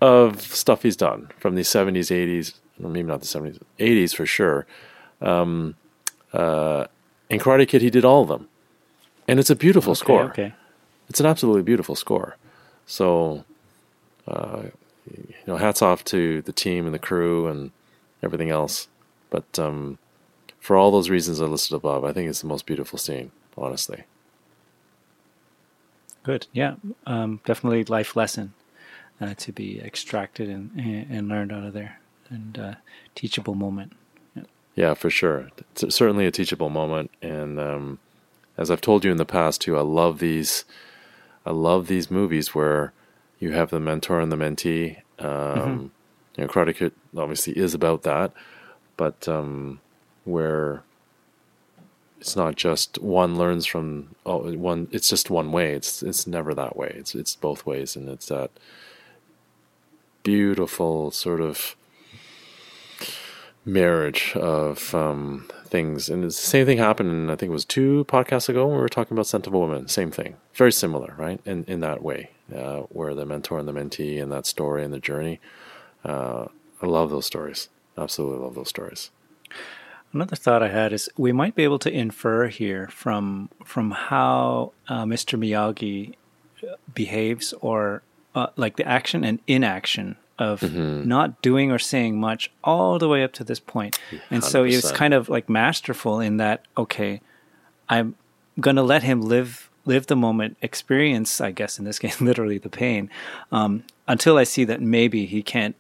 of 0.01 0.41
stuff 0.43 0.83
he's 0.83 0.97
done 0.97 1.31
from 1.39 1.55
the 1.55 1.63
'70s, 1.63 2.11
'80s, 2.11 2.55
maybe 2.79 3.03
not 3.05 3.21
the 3.21 3.27
'70s, 3.27 3.59
'80s 3.79 4.15
for 4.15 4.27
sure. 4.27 4.67
Um, 5.21 5.75
uh, 6.33 6.87
in 7.31 7.39
Karate 7.41 7.67
Kid, 7.67 7.83
he 7.83 7.91
did 7.91 8.05
all 8.05 8.23
of 8.23 8.29
them. 8.29 8.49
and 9.27 9.41
it's 9.41 9.51
a 9.51 9.57
beautiful 9.57 9.93
Okay, 9.93 9.99
score. 9.99 10.23
Okay. 10.25 10.53
It's 11.09 11.21
an 11.21 11.27
absolutely 11.27 11.63
beautiful 11.63 11.95
score. 11.95 12.37
So, 12.87 13.45
uh, 14.29 14.65
you 15.11 15.35
know, 15.47 15.57
hats 15.57 15.81
off 15.83 16.05
to 16.07 16.43
the 16.43 16.53
team 16.53 16.85
and 16.87 16.95
the 16.95 16.99
crew 16.99 17.47
and 17.47 17.71
everything 18.23 18.51
else. 18.51 18.89
But 19.35 19.59
um, 19.59 19.99
for 20.61 20.77
all 20.77 20.93
those 20.93 21.11
reasons 21.11 21.41
I 21.41 21.47
listed 21.47 21.75
above, 21.75 22.05
I 22.05 22.13
think 22.13 22.29
it's 22.31 22.43
the 22.43 22.47
most 22.47 22.67
beautiful 22.67 23.01
scene. 23.01 23.33
Honestly, 23.59 24.05
Good. 26.23 26.47
Yeah. 26.53 26.77
Um, 27.05 27.41
definitely 27.45 27.83
life 27.83 28.15
lesson 28.15 28.55
uh, 29.21 29.35
to 29.35 29.51
be 29.51 29.81
extracted 29.81 30.49
and, 30.49 30.71
and 30.77 31.11
and 31.11 31.29
learned 31.29 31.51
out 31.51 31.65
of 31.65 31.73
there, 31.73 31.99
and 32.31 32.57
uh, 32.59 32.75
teachable 33.17 33.57
moment. 33.57 33.95
yeah, 34.77 34.95
for 34.95 35.11
sure. 35.11 35.51
It's 35.73 35.97
certainly 35.97 36.27
a 36.27 36.31
teachable 36.31 36.71
moment, 36.71 37.11
and 37.21 37.59
um, 37.59 37.99
as 38.57 38.71
I've 38.71 38.81
told 38.81 39.05
you 39.05 39.11
in 39.11 39.17
the 39.17 39.25
past 39.25 39.63
too, 39.63 39.77
I 39.77 39.83
love 39.83 40.21
these. 40.21 40.65
I 41.45 41.51
love 41.51 41.89
these 41.89 42.09
movies 42.09 42.55
where 42.55 42.93
you 43.41 43.51
have 43.51 43.71
the 43.71 43.81
mentor 43.81 44.21
and 44.21 44.31
the 44.31 44.37
mentee. 44.37 44.99
Um, 45.19 45.91
You 46.37 46.45
know, 46.45 46.49
Karate 46.49 46.75
Kid 46.75 46.93
obviously 47.17 47.53
is 47.57 47.75
about 47.75 48.03
that, 48.03 48.33
but 48.97 49.29
um, 49.29 49.81
where 50.25 50.83
it's 52.21 52.37
not 52.37 52.57
just 52.57 52.99
one 52.99 53.37
learns 53.37 53.67
from 53.67 54.15
oh 54.25 54.53
one. 54.55 54.89
It's 54.93 55.09
just 55.09 55.31
one 55.31 55.53
way. 55.53 55.73
It's 55.75 56.03
it's 56.03 56.27
never 56.27 56.55
that 56.55 56.77
way. 56.77 56.95
It's 56.97 57.15
it's 57.15 57.37
both 57.37 57.67
ways, 57.67 57.97
and 57.97 58.09
it's 58.09 58.27
that 58.27 58.51
beautiful 60.23 61.11
sort 61.11 61.41
of 61.41 61.77
marriage 63.65 64.33
of 64.37 64.95
um, 64.95 65.49
things. 65.67 66.09
And 66.09 66.25
it's 66.25 66.41
the 66.41 66.47
same 66.47 66.67
thing 66.67 66.79
happened, 66.79 67.11
in, 67.11 67.31
I 67.31 67.37
think 67.37 67.51
it 67.51 67.53
was 67.53 67.65
two 67.65 68.05
podcasts 68.09 68.49
ago 68.49 68.67
when 68.67 68.77
we 68.77 68.83
were 68.83 68.89
talking 68.89 69.15
about 69.15 69.27
Scent 69.27 69.47
of 69.47 69.55
a 69.55 69.59
Woman. 69.59 69.89
Same 69.89 70.11
thing. 70.11 70.37
Very 70.55 70.73
similar, 70.73 71.15
right? 71.19 71.41
In, 71.45 71.65
in 71.65 71.81
that 71.81 72.03
way, 72.03 72.31
uh, 72.55 72.81
where 72.91 73.15
the 73.15 73.27
mentor 73.27 73.59
and 73.59 73.69
the 73.69 73.73
mentee 73.73 74.23
and 74.23 74.31
that 74.33 74.47
story 74.47 74.85
and 74.85 74.93
the 74.93 74.99
journey. 74.99 75.41
Uh, 76.05 76.47
I 76.83 76.87
love 76.87 77.11
those 77.11 77.27
stories. 77.27 77.69
Absolutely 77.97 78.45
love 78.45 78.55
those 78.55 78.69
stories. 78.69 79.11
Another 80.13 80.37
thought 80.37 80.63
I 80.63 80.69
had 80.69 80.93
is 80.93 81.09
we 81.17 81.33
might 81.33 81.55
be 81.55 81.65
able 81.65 81.79
to 81.81 81.91
infer 81.93 82.47
here 82.47 82.89
from 82.89 83.51
from 83.65 83.91
how 83.91 84.73
uh, 84.89 85.05
Mr. 85.05 85.39
Miyagi 85.39 86.15
behaves, 86.95 87.53
or 87.61 88.03
uh, 88.35 88.49
like 88.57 88.77
the 88.77 88.87
action 88.87 89.25
and 89.25 89.41
inaction 89.47 90.17
of 90.39 90.63
not 90.73 91.41
doing 91.43 91.71
or 91.71 91.79
saying 91.79 92.19
much 92.19 92.51
all 92.65 92.99
the 92.99 93.09
way 93.09 93.23
up 93.23 93.33
to 93.33 93.45
this 93.45 93.61
point. 93.61 93.99
And 94.31 94.43
so 94.43 94.65
it's 94.65 94.91
100%. 94.91 94.95
kind 94.95 95.15
of 95.15 95.29
like 95.29 95.49
masterful 95.49 96.21
in 96.21 96.39
that. 96.39 96.65
Okay, 96.77 97.21
I'm 97.89 98.17
gonna 98.61 98.83
let 98.83 99.03
him 99.03 99.21
live 99.21 99.71
live 99.85 100.07
the 100.07 100.17
moment, 100.17 100.57
experience, 100.63 101.41
I 101.41 101.51
guess 101.51 101.79
in 101.79 101.85
this 101.85 101.99
case, 101.99 102.21
literally 102.21 102.59
the 102.59 102.71
pain, 102.71 103.11
um, 103.53 103.85
until 104.09 104.39
I 104.39 104.45
see 104.45 104.65
that 104.65 104.81
maybe 104.81 105.27
he 105.27 105.43
can't. 105.43 105.77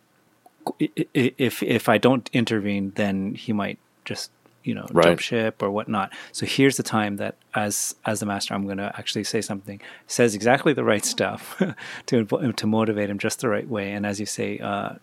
If 0.78 1.62
if 1.62 1.88
I 1.88 1.98
don't 1.98 2.28
intervene, 2.32 2.92
then 2.96 3.34
he 3.34 3.52
might 3.52 3.78
just 4.04 4.30
you 4.62 4.74
know 4.74 4.86
Right. 4.92 5.04
jump 5.08 5.20
ship 5.20 5.62
or 5.62 5.70
whatnot. 5.70 6.12
So 6.32 6.46
here's 6.46 6.76
the 6.76 6.82
time 6.82 7.16
that 7.16 7.36
as 7.54 7.94
as 8.04 8.20
the 8.20 8.26
master, 8.26 8.54
I'm 8.54 8.64
going 8.64 8.78
to 8.78 8.92
actually 8.98 9.24
say 9.24 9.40
something, 9.40 9.80
says 10.06 10.34
exactly 10.34 10.72
the 10.72 10.84
right 10.84 11.04
stuff 11.04 11.60
to 12.06 12.24
to 12.24 12.66
motivate 12.66 13.10
him 13.10 13.18
just 13.18 13.40
the 13.40 13.48
right 13.48 13.68
way, 13.68 13.92
and 13.92 14.04
as 14.06 14.20
you 14.20 14.26
say. 14.26 14.58
Uh, 14.58 14.94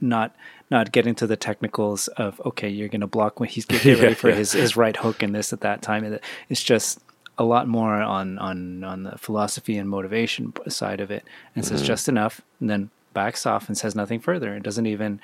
not 0.00 0.34
not 0.72 0.90
getting 0.90 1.14
to 1.14 1.26
the 1.26 1.36
technicals 1.36 2.08
of 2.08 2.40
okay, 2.44 2.68
you're 2.68 2.88
going 2.88 3.00
to 3.00 3.06
block 3.06 3.38
when 3.38 3.48
he's 3.48 3.64
get, 3.64 3.80
get 3.82 3.98
ready 4.00 4.08
Yeah, 4.08 4.14
for 4.14 4.28
yeah. 4.30 4.34
his 4.34 4.52
his 4.52 4.76
right 4.76 4.96
hook 4.96 5.22
and 5.22 5.32
this 5.32 5.52
at 5.52 5.60
that 5.60 5.82
time. 5.82 6.18
It's 6.48 6.62
just 6.64 6.98
a 7.38 7.44
lot 7.44 7.68
more 7.68 7.94
on 7.94 8.36
on 8.40 8.82
on 8.82 9.04
the 9.04 9.16
philosophy 9.16 9.78
and 9.78 9.88
motivation 9.88 10.52
side 10.68 11.00
of 11.00 11.12
it, 11.12 11.24
and 11.54 11.64
says 11.64 11.80
just 11.80 12.08
enough, 12.08 12.40
and 12.58 12.68
then 12.68 12.90
backs 13.14 13.46
off 13.46 13.68
and 13.68 13.78
says 13.78 13.94
nothing 13.94 14.20
further. 14.20 14.54
It 14.56 14.62
doesn't 14.62 14.86
even 14.86 15.20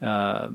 uh, 0.00 0.48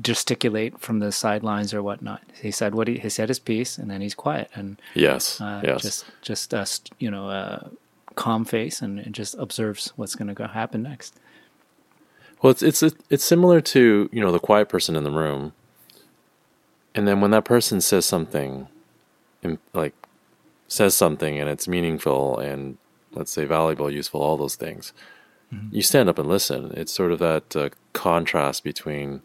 gesticulate 0.00 0.80
from 0.80 1.00
the 1.00 1.12
sidelines 1.12 1.74
or 1.74 1.82
whatnot. 1.82 2.22
He 2.40 2.50
said 2.50 2.74
what 2.74 2.88
he, 2.88 2.98
he 2.98 3.08
said 3.10 3.28
his 3.28 3.38
piece, 3.38 3.76
and 3.76 3.90
then 3.90 4.00
he's 4.00 4.14
quiet 4.14 4.50
and 4.54 4.80
Yes. 4.94 5.40
uh, 5.40 5.60
yes. 5.64 5.82
just 5.82 6.04
just 6.22 6.54
uh, 6.54 6.64
st- 6.64 6.92
you 6.98 7.10
know 7.10 7.28
uh, 7.28 7.68
calm 8.14 8.44
face 8.44 8.80
and, 8.80 8.98
and 8.98 9.14
just 9.14 9.34
observes 9.38 9.92
what's 9.96 10.14
going 10.14 10.28
to 10.28 10.34
go 10.34 10.46
happen 10.46 10.82
next. 10.82 11.18
Well, 12.40 12.50
it's 12.52 12.62
it's 12.62 12.82
it's 13.10 13.24
similar 13.24 13.60
to 13.60 14.08
you 14.12 14.20
know 14.20 14.32
the 14.32 14.38
quiet 14.38 14.68
person 14.68 14.96
in 14.96 15.04
the 15.04 15.10
room, 15.10 15.52
and 16.94 17.06
then 17.06 17.20
when 17.20 17.30
that 17.32 17.44
person 17.44 17.80
says 17.80 18.06
something, 18.06 18.68
like 19.74 19.94
says 20.68 20.94
something 20.94 21.38
and 21.38 21.50
it's 21.50 21.66
meaningful 21.66 22.38
and 22.38 22.76
let's 23.12 23.32
say 23.32 23.44
valuable, 23.44 23.90
useful, 23.90 24.22
all 24.22 24.36
those 24.36 24.54
things, 24.54 24.92
you 25.72 25.82
stand 25.82 26.08
up 26.08 26.18
and 26.18 26.28
listen. 26.28 26.72
It's 26.76 26.92
sort 26.92 27.10
of 27.12 27.18
that 27.18 27.56
uh, 27.56 27.70
contrast 27.92 28.62
between 28.62 29.20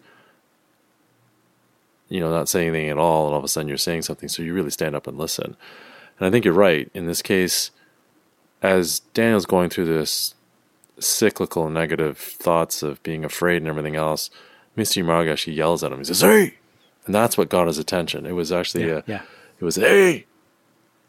you 2.09 2.19
know 2.19 2.29
not 2.31 2.49
saying 2.49 2.69
anything 2.69 2.89
at 2.89 2.97
all 2.97 3.25
and 3.25 3.33
all 3.33 3.39
of 3.39 3.43
a 3.45 3.47
sudden 3.47 3.67
you're 3.67 3.77
saying 3.77 4.03
something, 4.03 4.29
so 4.29 4.43
you 4.43 4.53
really 4.53 4.71
stand 4.71 4.95
up 4.95 5.07
and 5.07 5.17
listen. 5.17 5.55
And 6.17 6.27
I 6.27 6.31
think 6.31 6.45
you're 6.45 6.53
right 6.53 6.89
in 6.93 7.05
this 7.07 7.21
case. 7.21 7.71
As 8.61 8.99
Daniel's 9.13 9.45
going 9.45 9.69
through 9.69 9.85
this 9.85 10.33
cyclical 10.97 11.69
negative 11.69 12.17
thoughts 12.17 12.81
of 12.81 13.03
being 13.03 13.23
afraid 13.25 13.57
and 13.57 13.67
everything 13.67 13.95
else, 13.95 14.29
Mr. 14.77 15.03
Miyagi 15.03 15.31
actually 15.31 15.53
yells 15.53 15.83
at 15.83 15.91
him. 15.91 15.99
He 15.99 16.05
says, 16.05 16.21
"Hey!" 16.21 16.55
And 17.05 17.13
that's 17.13 17.37
what 17.37 17.49
got 17.49 17.67
his 17.67 17.77
attention. 17.77 18.25
It 18.25 18.31
was 18.31 18.51
actually 18.51 18.87
Yeah, 18.87 18.93
a, 18.99 19.03
yeah. 19.05 19.21
it 19.59 19.63
was 19.65 19.75
"Hey!" 19.75 20.25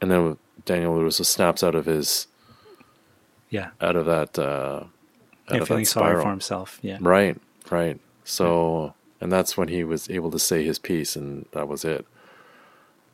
And 0.00 0.10
then 0.10 0.36
Daniel 0.66 0.94
Lewis 0.96 1.16
snaps 1.16 1.62
out 1.62 1.74
of 1.74 1.86
his 1.86 2.26
Yeah, 3.48 3.70
out 3.80 3.96
of 3.96 4.04
that 4.06 4.38
uh, 4.38 4.84
out 5.48 5.54
yeah 5.56 5.62
of 5.62 5.68
feeling 5.68 5.84
sorry 5.84 6.22
for 6.22 6.30
himself. 6.30 6.78
Yeah, 6.82 6.98
Right, 7.00 7.36
right. 7.70 7.98
So, 8.24 8.94
and 9.20 9.30
that's 9.32 9.56
when 9.56 9.68
he 9.68 9.84
was 9.84 10.10
able 10.10 10.30
to 10.32 10.38
say 10.38 10.64
his 10.64 10.78
piece, 10.78 11.16
and 11.16 11.46
that 11.52 11.68
was 11.68 11.84
it. 11.84 12.04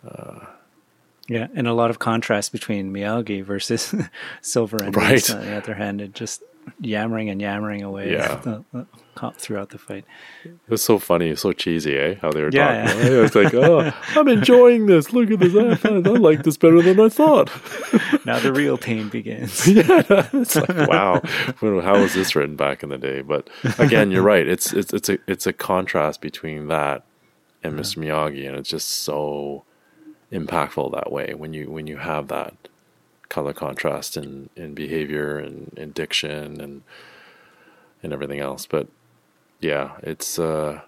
Uh, 0.07 0.47
Yeah, 1.29 1.49
and 1.55 1.69
a 1.69 1.75
lot 1.75 1.91
of 1.91 1.99
contrast 1.99 2.51
between 2.53 2.93
Miyagi 2.93 3.45
versus 3.45 3.95
Silver 4.41 4.79
and 4.83 4.97
Right. 4.97 5.31
On 5.31 5.41
the 5.45 5.57
other 5.57 5.75
hand, 5.75 6.01
It 6.01 6.15
just 6.15 6.43
yammering 6.81 7.29
and 7.31 7.41
yammering 7.41 7.83
away 7.83 8.13
Yeah. 8.13 8.37
the- 8.37 8.65
the- 8.73 8.87
co- 9.15 9.33
throughout 9.37 9.71
the 9.71 9.79
fight. 9.79 10.05
It 10.45 10.53
was 10.69 10.83
so 10.83 10.99
funny, 10.99 11.35
so 11.37 11.53
cheesy, 11.53 11.97
eh? 11.99 12.15
How 12.23 12.31
they 12.33 12.43
were 12.43 12.51
Yeah, 12.53 12.87
talking. 12.87 13.13
It 13.13 13.21
was 13.21 13.35
like, 13.35 13.53
"Oh, 13.55 13.93
I'm 14.17 14.29
enjoying 14.39 14.87
this. 14.87 15.13
Look 15.13 15.31
at 15.31 15.39
this. 15.41 15.55
I, 15.85 15.89
I 15.89 15.99
like 15.99 16.43
this 16.45 16.57
better 16.57 16.81
than 16.83 16.99
I 17.01 17.09
thought." 17.09 17.51
Now 18.25 18.39
the 18.39 18.53
real 18.53 18.79
pain 18.79 19.09
begins. 19.09 19.67
yeah, 19.69 20.29
it's 20.33 20.55
like 20.55 20.69
wow, 20.89 21.21
how 21.61 22.01
was 22.01 22.15
this 22.15 22.37
written 22.37 22.55
back 22.55 22.85
in 22.85 22.89
the 22.91 22.97
day? 22.99 23.21
But 23.21 23.51
again, 23.81 24.13
you're 24.13 24.23
right. 24.23 24.47
It's 24.47 24.73
it's 24.73 24.93
it's 24.93 25.09
a 25.09 25.19
it's 25.27 25.47
a 25.49 25.53
contrast 25.53 26.21
between 26.21 26.69
that 26.69 27.05
and 27.65 27.75
Mr. 27.79 27.99
Miyagi, 27.99 28.47
and 28.47 28.57
it's 28.57 28.71
just 28.71 28.89
so 28.89 29.65
impactful 30.33 30.93
that 30.93 31.11
way 31.11 31.35
when 31.35 31.53
you 31.53 31.69
when 31.71 31.87
you 31.89 31.97
have 31.97 32.29
that 32.29 32.55
color 33.33 33.53
contrast 33.55 34.17
in 34.17 34.51
in 34.57 34.75
behavior 34.75 35.39
and 35.39 35.73
in 35.77 35.91
diction 35.93 36.61
and 36.61 36.83
and 38.03 38.13
everything 38.13 38.41
else. 38.41 38.67
But 38.67 38.87
yeah, 39.61 39.93
it's 40.03 40.39
a 40.39 40.85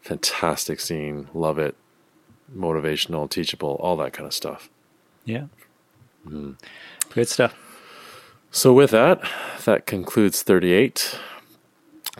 fantastic 0.00 0.80
scene. 0.80 1.28
Love 1.34 1.58
it. 1.58 1.74
Motivational, 2.54 3.28
teachable, 3.28 3.74
all 3.80 3.96
that 3.98 4.12
kind 4.12 4.26
of 4.26 4.34
stuff. 4.34 4.68
Yeah, 5.24 5.46
Mm-hmm. 6.26 6.52
good 7.14 7.28
stuff. 7.28 7.54
So, 8.50 8.72
with 8.72 8.90
that, 8.92 9.20
that 9.64 9.84
concludes 9.86 10.42
38. 10.42 11.18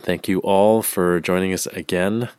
Thank 0.01 0.27
you 0.27 0.39
all 0.39 0.81
for 0.81 1.19
joining 1.21 1.53
us 1.53 1.65
again. 1.67 2.29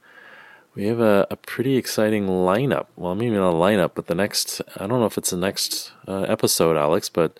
We 0.76 0.86
have 0.88 1.00
a, 1.00 1.26
a 1.30 1.36
pretty 1.36 1.76
exciting 1.76 2.26
lineup. 2.26 2.86
Well, 2.96 3.14
maybe 3.14 3.34
not 3.34 3.54
a 3.54 3.56
lineup, 3.56 3.92
but 3.94 4.08
the 4.08 4.14
next, 4.14 4.60
I 4.76 4.86
don't 4.86 5.00
know 5.00 5.06
if 5.06 5.16
it's 5.16 5.30
the 5.30 5.38
next 5.38 5.92
uh, 6.06 6.20
episode, 6.28 6.76
Alex, 6.76 7.08
but 7.08 7.38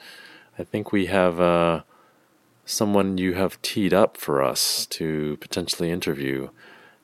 I 0.58 0.64
think 0.64 0.90
we 0.90 1.06
have 1.06 1.38
uh, 1.38 1.82
someone 2.64 3.18
you 3.18 3.34
have 3.34 3.60
teed 3.60 3.92
up 3.92 4.16
for 4.16 4.42
us 4.42 4.86
to 4.86 5.36
potentially 5.42 5.90
interview. 5.90 6.48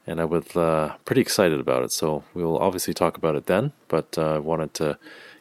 And 0.06 0.22
I 0.22 0.24
was 0.24 0.56
uh, 0.56 0.94
pretty 1.04 1.20
excited 1.20 1.60
about 1.60 1.82
it. 1.84 1.92
So, 1.92 2.24
we'll 2.32 2.56
obviously 2.56 2.94
talk 2.94 3.18
about 3.18 3.36
it 3.36 3.44
then, 3.44 3.72
but 3.88 4.16
uh, 4.16 4.36
I 4.36 4.38
wanted 4.38 4.72
to 4.74 4.98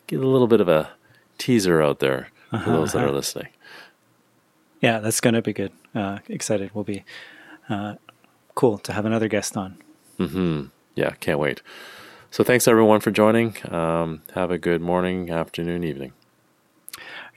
get 0.07 0.19
a 0.19 0.27
little 0.27 0.47
bit 0.47 0.59
of 0.59 0.67
a 0.67 0.89
teaser 1.37 1.81
out 1.81 1.99
there 1.99 2.27
for 2.49 2.69
those 2.69 2.91
that 2.91 3.03
are 3.03 3.11
listening. 3.11 3.47
Yeah, 4.81 4.99
that's 4.99 5.21
going 5.21 5.35
to 5.35 5.41
be 5.41 5.53
good. 5.53 5.71
Uh, 5.95 6.19
excited. 6.27 6.71
We'll 6.73 6.83
be 6.83 7.05
uh, 7.69 7.95
cool 8.55 8.77
to 8.79 8.91
have 8.91 9.05
another 9.05 9.29
guest 9.29 9.55
on 9.55 9.77
yeah, 10.95 11.11
can't 11.19 11.39
wait. 11.39 11.61
So 12.31 12.43
thanks 12.43 12.67
everyone 12.67 13.01
for 13.01 13.11
joining. 13.11 13.55
Um, 13.73 14.21
have 14.33 14.51
a 14.51 14.57
good 14.57 14.81
morning, 14.81 15.29
afternoon, 15.29 15.83
evening. 15.83 16.13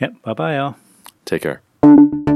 Yep. 0.01 0.23
Bye 0.23 0.35
bye, 0.35 0.59
all. 0.59 0.77
Take 1.25 1.43
care. 1.43 1.63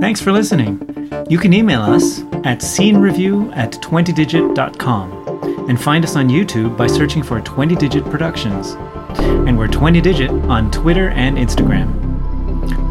Thanks 0.01 0.21
for 0.21 0.33
listening. 0.33 0.81
You 1.29 1.39
can 1.39 1.53
email 1.53 1.83
us 1.83 2.21
at 2.45 2.61
scenereview 2.61 3.55
at 3.57 3.73
20digit.com 3.73 5.69
and 5.69 5.81
find 5.81 6.05
us 6.05 6.17
on 6.17 6.29
YouTube 6.29 6.77
by 6.77 6.87
searching 6.87 7.23
for 7.23 7.41
20 7.41 7.77
Digit 7.77 8.05
Productions. 8.05 8.77
And 9.19 9.59
we're 9.59 9.69
20 9.69 10.01
Digit 10.01 10.31
on 10.31 10.71
Twitter 10.71 11.11
and 11.11 11.37
Instagram. 11.37 12.05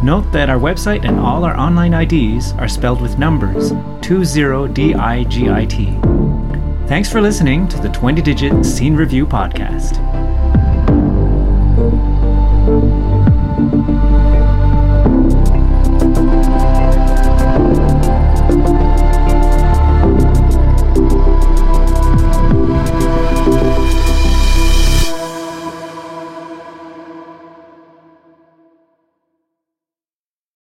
Note 0.03 0.31
that 0.31 0.49
our 0.49 0.59
website 0.59 1.07
and 1.07 1.19
all 1.19 1.43
our 1.43 1.57
online 1.57 1.93
IDs 1.93 2.51
are 2.53 2.67
spelled 2.67 3.01
with 3.01 3.17
numbers 3.17 3.71
20digit. 4.01 6.26
Thanks 6.87 7.11
for 7.11 7.19
listening 7.19 7.67
to 7.67 7.77
the 7.81 7.89
20 7.89 8.21
Digit 8.21 8.65
Scene 8.65 8.95
Review 8.95 9.27
Podcast. 9.27 10.16